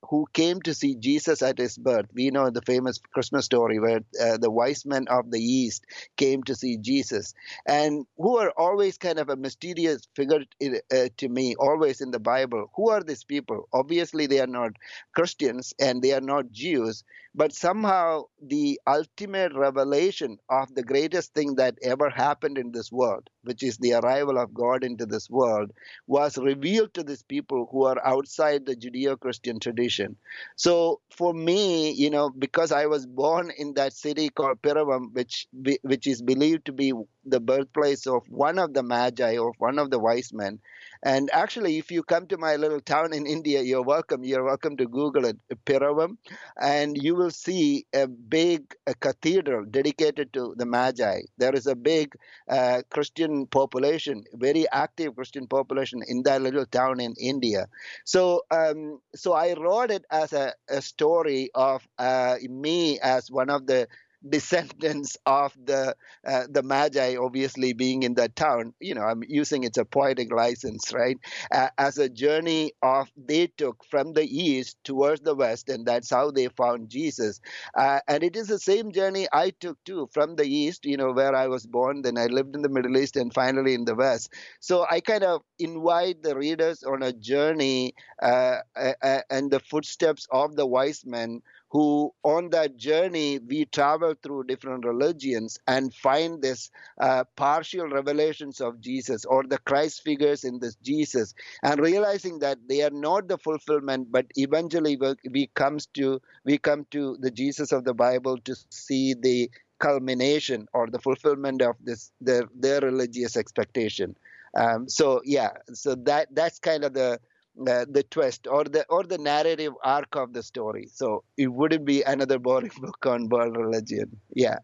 who 0.09 0.25
came 0.33 0.59
to 0.61 0.73
see 0.73 0.95
Jesus 0.95 1.41
at 1.41 1.59
his 1.59 1.77
birth. 1.77 2.07
We 2.13 2.31
know 2.31 2.49
the 2.49 2.63
famous 2.63 2.97
Christmas 3.13 3.45
story 3.45 3.79
where 3.79 4.01
uh, 4.19 4.37
the 4.37 4.49
wise 4.49 4.85
men 4.85 5.07
of 5.07 5.29
the 5.29 5.39
East 5.39 5.85
came 6.17 6.41
to 6.43 6.55
see 6.55 6.77
Jesus, 6.77 7.33
and 7.67 8.05
who 8.17 8.37
are 8.37 8.51
always 8.57 8.97
kind 8.97 9.19
of 9.19 9.29
a 9.29 9.35
mysterious 9.35 10.07
figure 10.15 10.41
uh, 10.61 11.09
to 11.17 11.29
me, 11.29 11.55
always 11.59 12.01
in 12.01 12.11
the 12.11 12.19
Bible. 12.19 12.71
Who 12.75 12.89
are 12.89 13.03
these 13.03 13.23
people? 13.23 13.67
Obviously, 13.71 14.25
they 14.25 14.39
are 14.39 14.47
not 14.47 14.71
Christians 15.15 15.73
and 15.79 16.01
they 16.01 16.13
are 16.13 16.21
not 16.21 16.51
Jews, 16.51 17.03
but 17.35 17.53
somehow 17.53 18.23
the 18.41 18.79
ultimate 18.87 19.53
revelation 19.53 20.37
of 20.49 20.73
the 20.75 20.83
greatest 20.83 21.33
thing 21.33 21.55
that 21.55 21.77
ever 21.81 22.09
happened 22.09 22.57
in 22.57 22.71
this 22.71 22.91
world, 22.91 23.29
which 23.43 23.63
is 23.63 23.77
the 23.77 23.93
arrival 23.93 24.37
of 24.37 24.53
God 24.53 24.83
into 24.83 25.05
this 25.05 25.29
world, 25.29 25.71
was 26.07 26.37
revealed 26.37 26.93
to 26.95 27.03
these 27.03 27.23
people 27.23 27.67
who 27.71 27.85
are 27.85 28.03
outside 28.05 28.65
the 28.65 28.75
Judeo 28.75 29.19
Christian 29.19 29.59
tradition. 29.59 30.17
So 30.55 31.01
for 31.15 31.33
me, 31.33 31.91
you 31.91 32.09
know, 32.09 32.29
because 32.29 32.71
I 32.71 32.85
was 32.87 33.05
born 33.05 33.51
in 33.57 33.73
that 33.75 33.93
city 33.93 34.29
called 34.29 34.61
Piravam, 34.61 35.13
which 35.13 35.47
which 35.83 36.07
is 36.07 36.21
believed 36.21 36.65
to 36.65 36.71
be 36.73 36.93
the 37.25 37.39
birthplace 37.39 38.07
of 38.07 38.23
one 38.29 38.57
of 38.59 38.73
the 38.73 38.83
magi 38.83 39.37
or 39.37 39.53
one 39.57 39.79
of 39.79 39.89
the 39.91 39.99
wise 39.99 40.31
men. 40.33 40.59
And 41.03 41.29
actually, 41.31 41.77
if 41.77 41.91
you 41.91 42.03
come 42.03 42.27
to 42.27 42.37
my 42.37 42.55
little 42.57 42.81
town 42.81 43.13
in 43.13 43.25
India, 43.25 43.61
you're 43.61 43.81
welcome. 43.83 44.23
You're 44.23 44.43
welcome 44.43 44.75
to 44.77 44.85
Google 44.85 45.25
it, 45.25 45.37
Piravam, 45.65 46.17
and 46.61 46.97
you 47.01 47.15
will 47.15 47.31
see 47.31 47.85
a 47.93 48.07
big 48.07 48.75
a 48.85 48.93
cathedral 48.93 49.65
dedicated 49.65 50.33
to 50.33 50.53
the 50.57 50.65
Magi. 50.65 51.21
There 51.37 51.55
is 51.55 51.67
a 51.67 51.75
big 51.75 52.15
uh, 52.49 52.81
Christian 52.89 53.47
population, 53.47 54.25
very 54.33 54.65
active 54.71 55.15
Christian 55.15 55.47
population 55.47 56.01
in 56.07 56.23
that 56.23 56.41
little 56.41 56.65
town 56.65 56.99
in 56.99 57.13
India. 57.19 57.67
So, 58.05 58.43
um, 58.51 58.99
so 59.15 59.33
I 59.33 59.53
wrote 59.53 59.91
it 59.91 60.05
as 60.11 60.33
a, 60.33 60.53
a 60.69 60.81
story 60.81 61.49
of 61.55 61.87
uh, 61.97 62.35
me 62.49 62.99
as 62.99 63.31
one 63.31 63.49
of 63.49 63.67
the 63.67 63.87
descendants 64.27 65.17
of 65.25 65.53
the 65.63 65.95
uh, 66.27 66.43
the 66.49 66.63
Magi, 66.63 67.15
obviously 67.15 67.73
being 67.73 68.03
in 68.03 68.15
that 68.15 68.35
town. 68.35 68.73
You 68.79 68.95
know, 68.95 69.01
I'm 69.03 69.23
using 69.27 69.63
it's 69.63 69.77
a 69.77 69.85
poetic 69.85 70.31
license, 70.31 70.91
right? 70.93 71.17
Uh, 71.53 71.69
as 71.77 71.97
a 71.97 72.09
journey 72.09 72.73
of 72.81 73.09
they 73.17 73.47
took 73.47 73.83
from 73.85 74.13
the 74.13 74.23
east 74.25 74.77
towards 74.83 75.21
the 75.21 75.35
west, 75.35 75.69
and 75.69 75.85
that's 75.85 76.09
how 76.09 76.31
they 76.31 76.47
found 76.49 76.89
Jesus. 76.89 77.39
Uh, 77.77 77.99
and 78.07 78.23
it 78.23 78.35
is 78.35 78.47
the 78.47 78.59
same 78.59 78.91
journey 78.91 79.27
I 79.31 79.51
took 79.51 79.77
too, 79.85 80.09
from 80.13 80.35
the 80.35 80.45
east, 80.45 80.85
you 80.85 80.97
know, 80.97 81.11
where 81.11 81.35
I 81.35 81.47
was 81.47 81.65
born. 81.65 82.01
Then 82.01 82.17
I 82.17 82.25
lived 82.27 82.55
in 82.55 82.61
the 82.61 82.69
Middle 82.69 82.97
East, 82.97 83.15
and 83.15 83.33
finally 83.33 83.73
in 83.73 83.85
the 83.85 83.95
west. 83.95 84.33
So 84.59 84.85
I 84.89 84.99
kind 84.99 85.23
of 85.23 85.41
invite 85.59 86.23
the 86.23 86.35
readers 86.35 86.83
on 86.83 87.03
a 87.03 87.13
journey 87.13 87.93
uh, 88.21 88.57
uh, 88.75 89.21
and 89.29 89.51
the 89.51 89.59
footsteps 89.59 90.27
of 90.31 90.55
the 90.55 90.65
wise 90.65 91.05
men 91.05 91.41
who 91.69 92.13
on 92.23 92.49
that 92.49 92.77
journey 92.77 93.39
we 93.39 93.65
travel 93.65 94.13
through 94.21 94.43
different 94.43 94.85
religions 94.85 95.57
and 95.67 95.93
find 95.93 96.41
this 96.41 96.69
uh, 96.99 97.23
partial 97.35 97.87
revelations 97.87 98.59
of 98.61 98.79
jesus 98.81 99.25
or 99.25 99.43
the 99.43 99.57
christ 99.59 100.03
figures 100.03 100.43
in 100.43 100.59
this 100.59 100.75
jesus 100.75 101.33
and 101.63 101.79
realizing 101.79 102.39
that 102.39 102.57
they 102.67 102.81
are 102.81 102.89
not 102.89 103.27
the 103.27 103.37
fulfillment 103.37 104.11
but 104.11 104.25
eventually 104.35 104.97
we, 105.31 105.47
comes 105.55 105.85
to 105.87 106.21
we 106.45 106.57
come 106.57 106.85
to 106.91 107.17
the 107.19 107.31
jesus 107.31 107.71
of 107.71 107.83
the 107.83 107.93
bible 107.93 108.37
to 108.37 108.55
see 108.69 109.13
the 109.13 109.49
culmination 109.79 110.67
or 110.73 110.87
the 110.87 110.99
fulfillment 110.99 111.61
of 111.61 111.75
this 111.83 112.11
their 112.21 112.43
their 112.53 112.81
religious 112.81 113.35
expectation. 113.35 114.15
Um, 114.55 114.89
so 114.89 115.21
yeah 115.23 115.51
so 115.73 115.95
that 115.95 116.27
that's 116.33 116.59
kind 116.59 116.83
of 116.83 116.93
the 116.93 117.19
uh, 117.67 117.85
the 117.89 118.03
twist 118.03 118.47
or 118.47 118.63
the 118.63 118.85
or 118.89 119.03
the 119.03 119.17
narrative 119.17 119.73
arc 119.83 120.15
of 120.15 120.33
the 120.33 120.43
story. 120.43 120.87
So 120.91 121.23
it 121.37 121.47
wouldn't 121.47 121.85
be 121.85 122.01
another 122.03 122.39
boring 122.39 122.71
book 122.81 123.05
on 123.05 123.29
world 123.29 123.57
religion. 123.57 124.19
Yeah. 124.33 124.59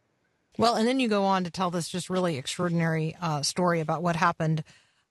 Well, 0.58 0.76
and 0.76 0.88
then 0.88 1.00
you 1.00 1.10
go 1.10 1.26
on 1.26 1.44
to 1.44 1.52
tell 1.52 1.70
this 1.70 1.90
just 1.90 2.10
really 2.10 2.38
extraordinary 2.38 3.16
uh, 3.22 3.42
story 3.42 3.82
about 3.82 4.02
what 4.02 4.16
happened 4.16 4.64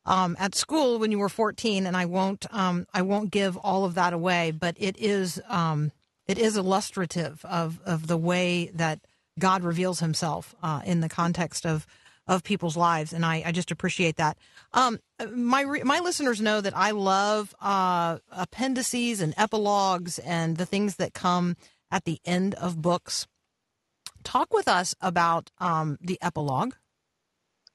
um, 0.07 0.37
at 0.39 0.55
school 0.55 0.99
when 0.99 1.11
you 1.11 1.18
were 1.18 1.28
14, 1.28 1.87
and 1.87 1.97
I 1.97 2.07
won't 2.07 2.47
um, 2.53 2.87
I 2.93 3.03
won't 3.03 3.30
give 3.30 3.57
all 3.59 3.85
of 3.85 3.95
that 3.95 4.12
away, 4.12 4.51
but 4.51 4.76
it 4.78 4.97
is 4.99 5.41
um, 5.49 5.93
it 6.26 6.39
is 6.39 6.57
illustrative 6.57 7.45
of 7.45 7.80
of 7.85 8.07
the 8.07 8.16
way 8.16 8.70
that 8.74 9.01
God 9.39 9.62
reveals 9.64 10.01
Himself 10.01 10.55
uh, 10.62 10.80
in 10.85 11.01
the 11.01 11.09
context 11.09 11.66
of 11.66 11.87
of 12.26 12.42
people's 12.42 12.76
lives, 12.76 13.12
and 13.12 13.24
I, 13.24 13.42
I 13.44 13.52
just 13.52 13.70
appreciate 13.70 14.16
that. 14.16 14.38
Um, 14.72 14.98
my 15.34 15.62
re- 15.62 15.82
my 15.82 16.00
listeners 16.00 16.40
know 16.40 16.60
that 16.60 16.76
I 16.76 16.90
love 16.92 17.54
uh, 17.60 18.18
appendices 18.30 19.20
and 19.20 19.34
epilogues 19.36 20.18
and 20.18 20.56
the 20.56 20.66
things 20.66 20.96
that 20.96 21.14
come 21.14 21.56
at 21.90 22.04
the 22.04 22.18
end 22.24 22.54
of 22.54 22.80
books. 22.80 23.26
Talk 24.22 24.54
with 24.54 24.68
us 24.68 24.94
about 25.00 25.50
um, 25.58 25.98
the 26.00 26.18
epilogue. 26.22 26.74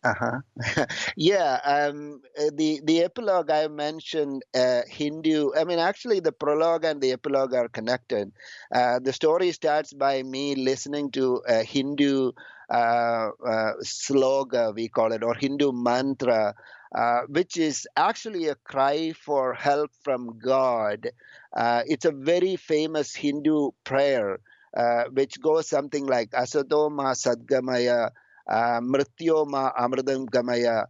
Uh-huh. 0.02 0.86
yeah, 1.18 1.60
um, 1.66 2.22
uh, 2.40 2.52
the 2.54 2.80
the 2.86 3.04
epilogue 3.04 3.52
I 3.52 3.68
mentioned 3.68 4.44
uh, 4.56 4.82
Hindu. 4.88 5.52
I 5.58 5.66
mean, 5.66 5.80
actually, 5.80 6.22
the 6.22 6.32
prologue 6.32 6.86
and 6.86 7.02
the 7.02 7.12
epilogue 7.12 7.54
are 7.54 7.68
connected. 7.68 8.32
Uh, 8.74 9.00
the 9.00 9.12
story 9.12 9.52
starts 9.52 9.92
by 9.92 10.24
me 10.24 10.56
listening 10.56 11.12
to 11.12 11.42
a 11.46 11.64
Hindu 11.64 12.32
uh, 12.70 13.30
uh, 13.46 13.74
sloka, 13.84 14.74
we 14.76 14.88
call 14.90 15.12
it, 15.12 15.24
or 15.24 15.34
Hindu 15.34 15.72
mantra, 15.72 16.54
uh, 16.96 17.22
which 17.28 17.58
is 17.58 17.88
actually 17.96 18.48
a 18.48 18.56
cry 18.56 19.14
for 19.14 19.54
help 19.54 19.92
from 20.04 20.40
God. 20.40 21.08
It's 21.56 22.06
a 22.06 22.12
very 22.12 22.56
famous 22.56 23.16
Hindu 23.16 23.72
prayer, 23.84 24.40
which 25.12 25.42
goes 25.42 25.68
something 25.68 26.06
like 26.06 26.32
Asadoma 26.32 27.16
Sadgamaya. 27.16 28.12
Uh, 28.50 28.82
Mrityoma 28.82 29.76
Amradam 29.78 30.26
Gamaya, 30.26 30.86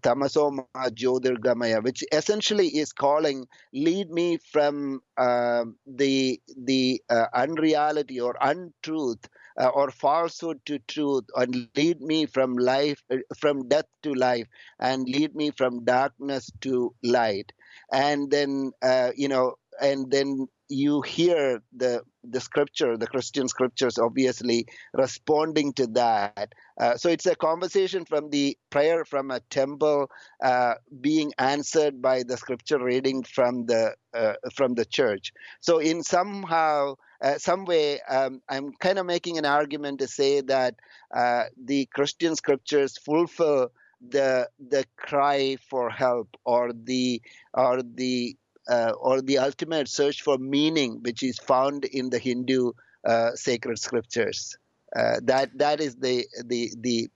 Tamasoma 0.00 0.64
Jyotirgamaya, 0.74 1.82
which 1.84 2.02
essentially 2.12 2.68
is 2.68 2.94
calling, 2.94 3.46
lead 3.74 4.10
me 4.10 4.38
from 4.38 5.02
uh, 5.18 5.64
the 5.86 6.40
the 6.56 7.02
uh, 7.10 7.26
unreality 7.34 8.20
or 8.20 8.36
untruth 8.40 9.28
uh, 9.60 9.68
or 9.68 9.90
falsehood 9.90 10.60
to 10.66 10.78
truth, 10.80 11.24
and 11.36 11.68
lead 11.76 12.00
me 12.00 12.26
from 12.26 12.54
life, 12.56 13.02
uh, 13.10 13.18
from 13.38 13.68
death 13.68 13.86
to 14.02 14.14
life, 14.14 14.46
and 14.78 15.08
lead 15.08 15.34
me 15.34 15.50
from 15.50 15.84
darkness 15.84 16.50
to 16.62 16.94
light. 17.02 17.52
And 17.92 18.30
then 18.30 18.72
uh, 18.82 19.10
you 19.16 19.28
know, 19.28 19.54
and 19.80 20.10
then 20.10 20.48
you 20.68 21.02
hear 21.02 21.62
the 21.76 22.02
the 22.28 22.40
scripture, 22.40 22.96
the 22.96 23.06
Christian 23.06 23.48
scriptures, 23.48 23.98
obviously 23.98 24.66
responding 24.92 25.72
to 25.74 25.86
that. 25.88 26.54
Uh, 26.80 26.96
so 26.96 27.08
it's 27.08 27.26
a 27.26 27.36
conversation 27.36 28.04
from 28.04 28.30
the 28.30 28.56
prayer 28.70 29.04
from 29.04 29.30
a 29.30 29.40
temple 29.50 30.10
uh, 30.42 30.74
being 31.00 31.32
answered 31.38 32.00
by 32.02 32.22
the 32.22 32.36
scripture 32.36 32.82
reading 32.82 33.22
from 33.22 33.66
the 33.66 33.94
uh, 34.14 34.34
from 34.54 34.74
the 34.74 34.84
church. 34.84 35.32
So 35.60 35.78
in 35.78 36.02
somehow. 36.02 36.94
Uh, 37.22 37.38
some 37.38 37.64
way, 37.64 38.02
um, 38.02 38.42
I'm 38.50 38.72
kind 38.80 38.98
of 38.98 39.06
making 39.06 39.38
an 39.38 39.46
argument 39.46 40.00
to 40.00 40.08
say 40.08 40.42
that 40.42 40.74
uh, 41.14 41.44
the 41.56 41.86
Christian 41.86 42.36
scriptures 42.36 42.98
fulfill 42.98 43.70
the 44.10 44.48
the 44.58 44.84
cry 44.96 45.56
for 45.70 45.88
help 45.90 46.36
or 46.44 46.72
the 46.72 47.22
or 47.54 47.82
the 47.82 48.36
uh, 48.68 48.92
or 49.00 49.20
the 49.22 49.38
ultimate 49.38 49.88
search 49.88 50.22
for 50.22 50.38
meaning, 50.38 51.00
which 51.02 51.22
is 51.22 51.38
found 51.38 51.84
in 51.84 52.10
the 52.10 52.18
Hindu 52.18 52.72
uh, 53.06 53.30
sacred 53.34 53.78
scriptures. 53.78 54.56
Uh, 54.94 55.20
that 55.24 55.50
that 55.58 55.80
is 55.80 55.96
the 55.96 56.26
the 56.44 56.70
the 56.78 57.08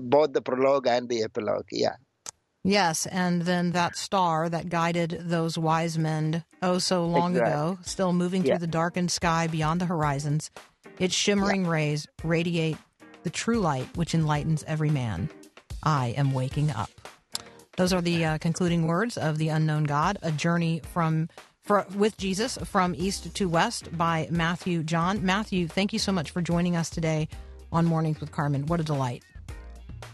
both 0.00 0.32
the 0.32 0.42
prologue 0.42 0.86
and 0.86 1.08
the 1.08 1.22
epilogue. 1.24 1.66
Yeah. 1.72 1.96
Yes, 2.66 3.04
and 3.06 3.42
then 3.42 3.72
that 3.72 3.94
star 3.96 4.48
that 4.48 4.70
guided 4.70 5.18
those 5.24 5.58
wise 5.58 5.98
men 5.98 6.44
oh 6.62 6.78
so 6.78 7.04
long 7.04 7.32
Exactly. 7.32 7.52
ago, 7.52 7.78
still 7.82 8.12
moving 8.12 8.42
Yeah. 8.44 8.54
through 8.54 8.60
the 8.60 8.66
darkened 8.72 9.10
sky 9.10 9.46
beyond 9.46 9.80
the 9.82 9.86
horizons, 9.86 10.50
its 10.98 11.14
shimmering 11.14 11.66
rays 11.66 12.06
radiate 12.22 12.78
the 13.22 13.30
true 13.30 13.58
light 13.60 13.88
which 13.96 14.14
enlightens 14.14 14.64
every 14.66 14.90
man. 14.90 15.28
I 15.82 16.14
am 16.16 16.32
waking 16.32 16.70
up. 16.70 16.90
Those 17.76 17.92
are 17.92 18.00
the 18.00 18.24
uh, 18.24 18.38
concluding 18.38 18.86
words 18.86 19.16
of 19.16 19.38
the 19.38 19.48
unknown 19.48 19.84
God, 19.84 20.18
a 20.22 20.30
journey 20.30 20.80
from 20.92 21.28
for, 21.60 21.86
with 21.96 22.16
Jesus 22.18 22.58
from 22.64 22.94
east 22.96 23.34
to 23.34 23.48
west 23.48 23.96
by 23.96 24.28
Mathew 24.30 24.82
John. 24.82 25.24
Mathew, 25.24 25.66
thank 25.66 25.92
you 25.92 25.98
so 25.98 26.12
much 26.12 26.30
for 26.30 26.42
joining 26.42 26.76
us 26.76 26.90
today 26.90 27.28
on 27.72 27.86
Mornings 27.86 28.20
with 28.20 28.30
Carmen. 28.30 28.66
What 28.66 28.80
a 28.80 28.84
delight. 28.84 29.24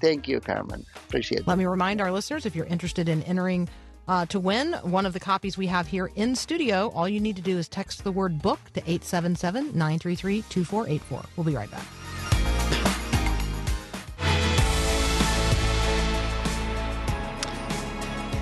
Thank 0.01 0.29
you, 0.29 0.41
Carmen. 0.41 0.87
Appreciate 1.09 1.41
it. 1.41 1.47
Let 1.49 1.59
me 1.59 1.67
remind 1.67 2.01
our 2.01 2.13
listeners 2.13 2.47
if 2.47 2.55
you're 2.55 2.67
interested 2.67 3.09
in 3.09 3.23
entering 3.25 3.69
uh, 4.09 4.27
to 4.27 4.41
win 4.41 4.73
one 4.83 5.07
of 5.07 5.13
the 5.13 5.21
copies 5.21 5.59
we 5.59 5.67
have 5.67 5.87
here 5.87 6.11
in 6.17 6.35
studio, 6.35 6.91
all 6.95 7.09
you 7.09 7.21
need 7.21 7.37
to 7.37 7.43
do 7.43 7.59
is 7.59 7.69
text 7.69 8.05
the 8.05 8.13
word 8.13 8.41
book 8.41 8.59
to 8.75 8.81
877 8.81 9.67
933 9.67 10.43
2484. 10.49 11.23
We'll 11.37 11.45
be 11.45 11.55
right 11.55 11.71
back. 11.71 11.85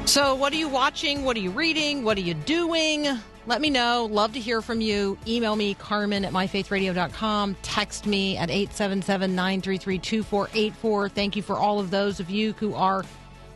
So, 0.09 0.35
what 0.35 0.55
are 0.55 0.57
you 0.57 0.71
watching? 0.71 1.23
What 1.23 1.37
are 1.37 1.41
you 1.41 1.51
reading? 1.51 2.03
What 2.03 2.17
are 2.17 2.23
you 2.23 2.33
doing? 2.33 3.07
Let 3.47 3.61
me 3.61 3.69
know. 3.69 4.09
Love 4.11 4.33
to 4.33 4.41
hear 4.41 4.63
from 4.63 4.81
you. 4.81 5.19
Email 5.27 5.55
me, 5.55 5.75
carmen 5.75 6.25
at 6.25 6.33
myfaithradio.com. 6.33 7.57
Text 7.61 8.07
me 8.07 8.39
at 8.39 8.49
877 8.49 9.35
933 9.35 9.99
2484. 9.99 11.09
Thank 11.11 11.37
you 11.37 11.43
for 11.43 11.59
all 11.59 11.79
of 11.79 11.91
those 11.91 12.21
of 12.21 12.31
you 12.31 12.55
who 12.55 12.75
are 12.75 13.05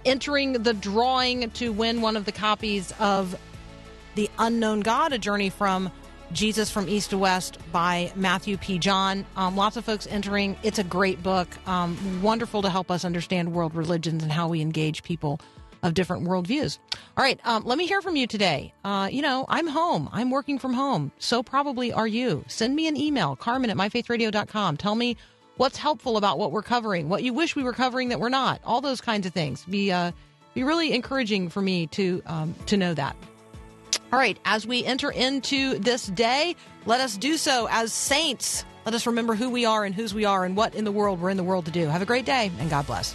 entering 0.05 0.53
the 0.53 0.75
drawing 0.75 1.51
to 1.53 1.73
win 1.73 2.03
one 2.03 2.19
of 2.19 2.27
the 2.27 2.33
copies 2.33 2.93
of 2.99 3.35
The 4.15 4.29
Unknown 4.39 4.81
God, 4.81 5.15
a 5.15 5.19
journey 5.19 5.49
from 5.49 5.91
Jesus 6.33 6.71
from 6.71 6.87
East 6.87 7.11
to 7.11 7.19
West 7.19 7.57
by 7.73 8.13
Mathew 8.15 8.59
P. 8.59 8.79
John. 8.79 9.25
Um, 9.39 9.57
lots 9.57 9.79
of 9.79 9.87
folks 9.87 10.07
entering. 10.07 10.59
It's 10.63 10.79
a 10.79 10.85
great 10.85 11.23
book. 11.23 11.49
Um, 11.67 12.21
wonderful 12.21 12.61
to 12.61 12.69
help 12.69 12.91
us 12.91 13.07
understand 13.07 13.55
world 13.55 13.75
religions 13.75 14.23
and 14.23 14.31
how 14.31 14.49
we 14.49 14.61
engage 14.61 15.03
people 15.03 15.41
of 15.83 15.95
different 15.95 16.27
worldviews. 16.27 16.79
All 17.17 17.25
right, 17.25 17.41
um, 17.45 17.65
let 17.65 17.77
me 17.77 17.87
hear 17.87 18.01
from 18.03 18.17
you 18.17 18.27
today. 18.27 18.73
Uh, 18.85 19.09
you 19.11 19.23
know, 19.23 19.45
I'm 19.49 19.67
home. 19.67 20.09
I'm 20.13 20.31
working 20.31 20.59
from 20.59 20.73
home. 20.73 21.13
So 21.19 21.43
probably 21.43 21.93
are 21.93 22.07
you. 22.07 22.45
Send 22.49 22.75
me 22.75 22.87
an 22.87 22.97
email, 22.97 23.37
carmen 23.37 23.71
at 23.71 23.77
myfaithradio.com. 23.77 24.77
Tell 24.77 24.95
me 24.95 25.17
what's 25.57 25.77
helpful 25.77 26.17
about 26.17 26.39
what 26.39 26.53
we're 26.53 26.63
covering, 26.63 27.09
what 27.09 27.23
you 27.23 27.33
wish 27.33 27.57
we 27.57 27.63
were 27.63 27.73
covering 27.73 28.09
that 28.11 28.21
we're 28.21 28.29
not, 28.29 28.61
all 28.65 28.81
those 28.81 29.01
kinds 29.01 29.27
of 29.27 29.33
things. 29.33 29.65
Be, 29.65 29.93
uh, 29.93 30.13
be 30.55 30.65
really 30.65 30.93
encouraging 30.93 31.49
for 31.49 31.61
me 31.61 31.87
to, 31.89 32.23
um, 32.27 32.55
to 32.67 32.77
know 32.77 32.95
that. 32.95 33.17
All 34.13 34.19
right, 34.19 34.39
as 34.45 34.67
we 34.67 34.85
enter 34.85 35.11
into 35.11 35.79
this 35.79 36.07
day, 36.07 36.55
let 36.87 37.01
us 37.01 37.17
do 37.17 37.37
so 37.37 37.67
as 37.71 37.93
saints. 37.93 38.65
Let 38.85 38.95
us 38.95 39.07
remember 39.07 39.35
who 39.35 39.51
we 39.51 39.65
are 39.65 39.85
and 39.85 39.95
whose 39.95 40.13
we 40.13 40.25
are 40.25 40.45
and 40.45 40.57
what 40.57 40.75
in 40.75 40.85
the 40.85 40.93
world 40.93 41.21
we're 41.21 41.31
in 41.31 41.37
the 41.37 41.45
world 41.45 41.67
to 41.67 41.71
do. 41.71 41.87
Have 41.87 42.03
a 42.03 42.07
great 42.07 42.27
day 42.27 42.51
and 42.59 42.69
God 42.69 42.87
bless. 42.87 43.15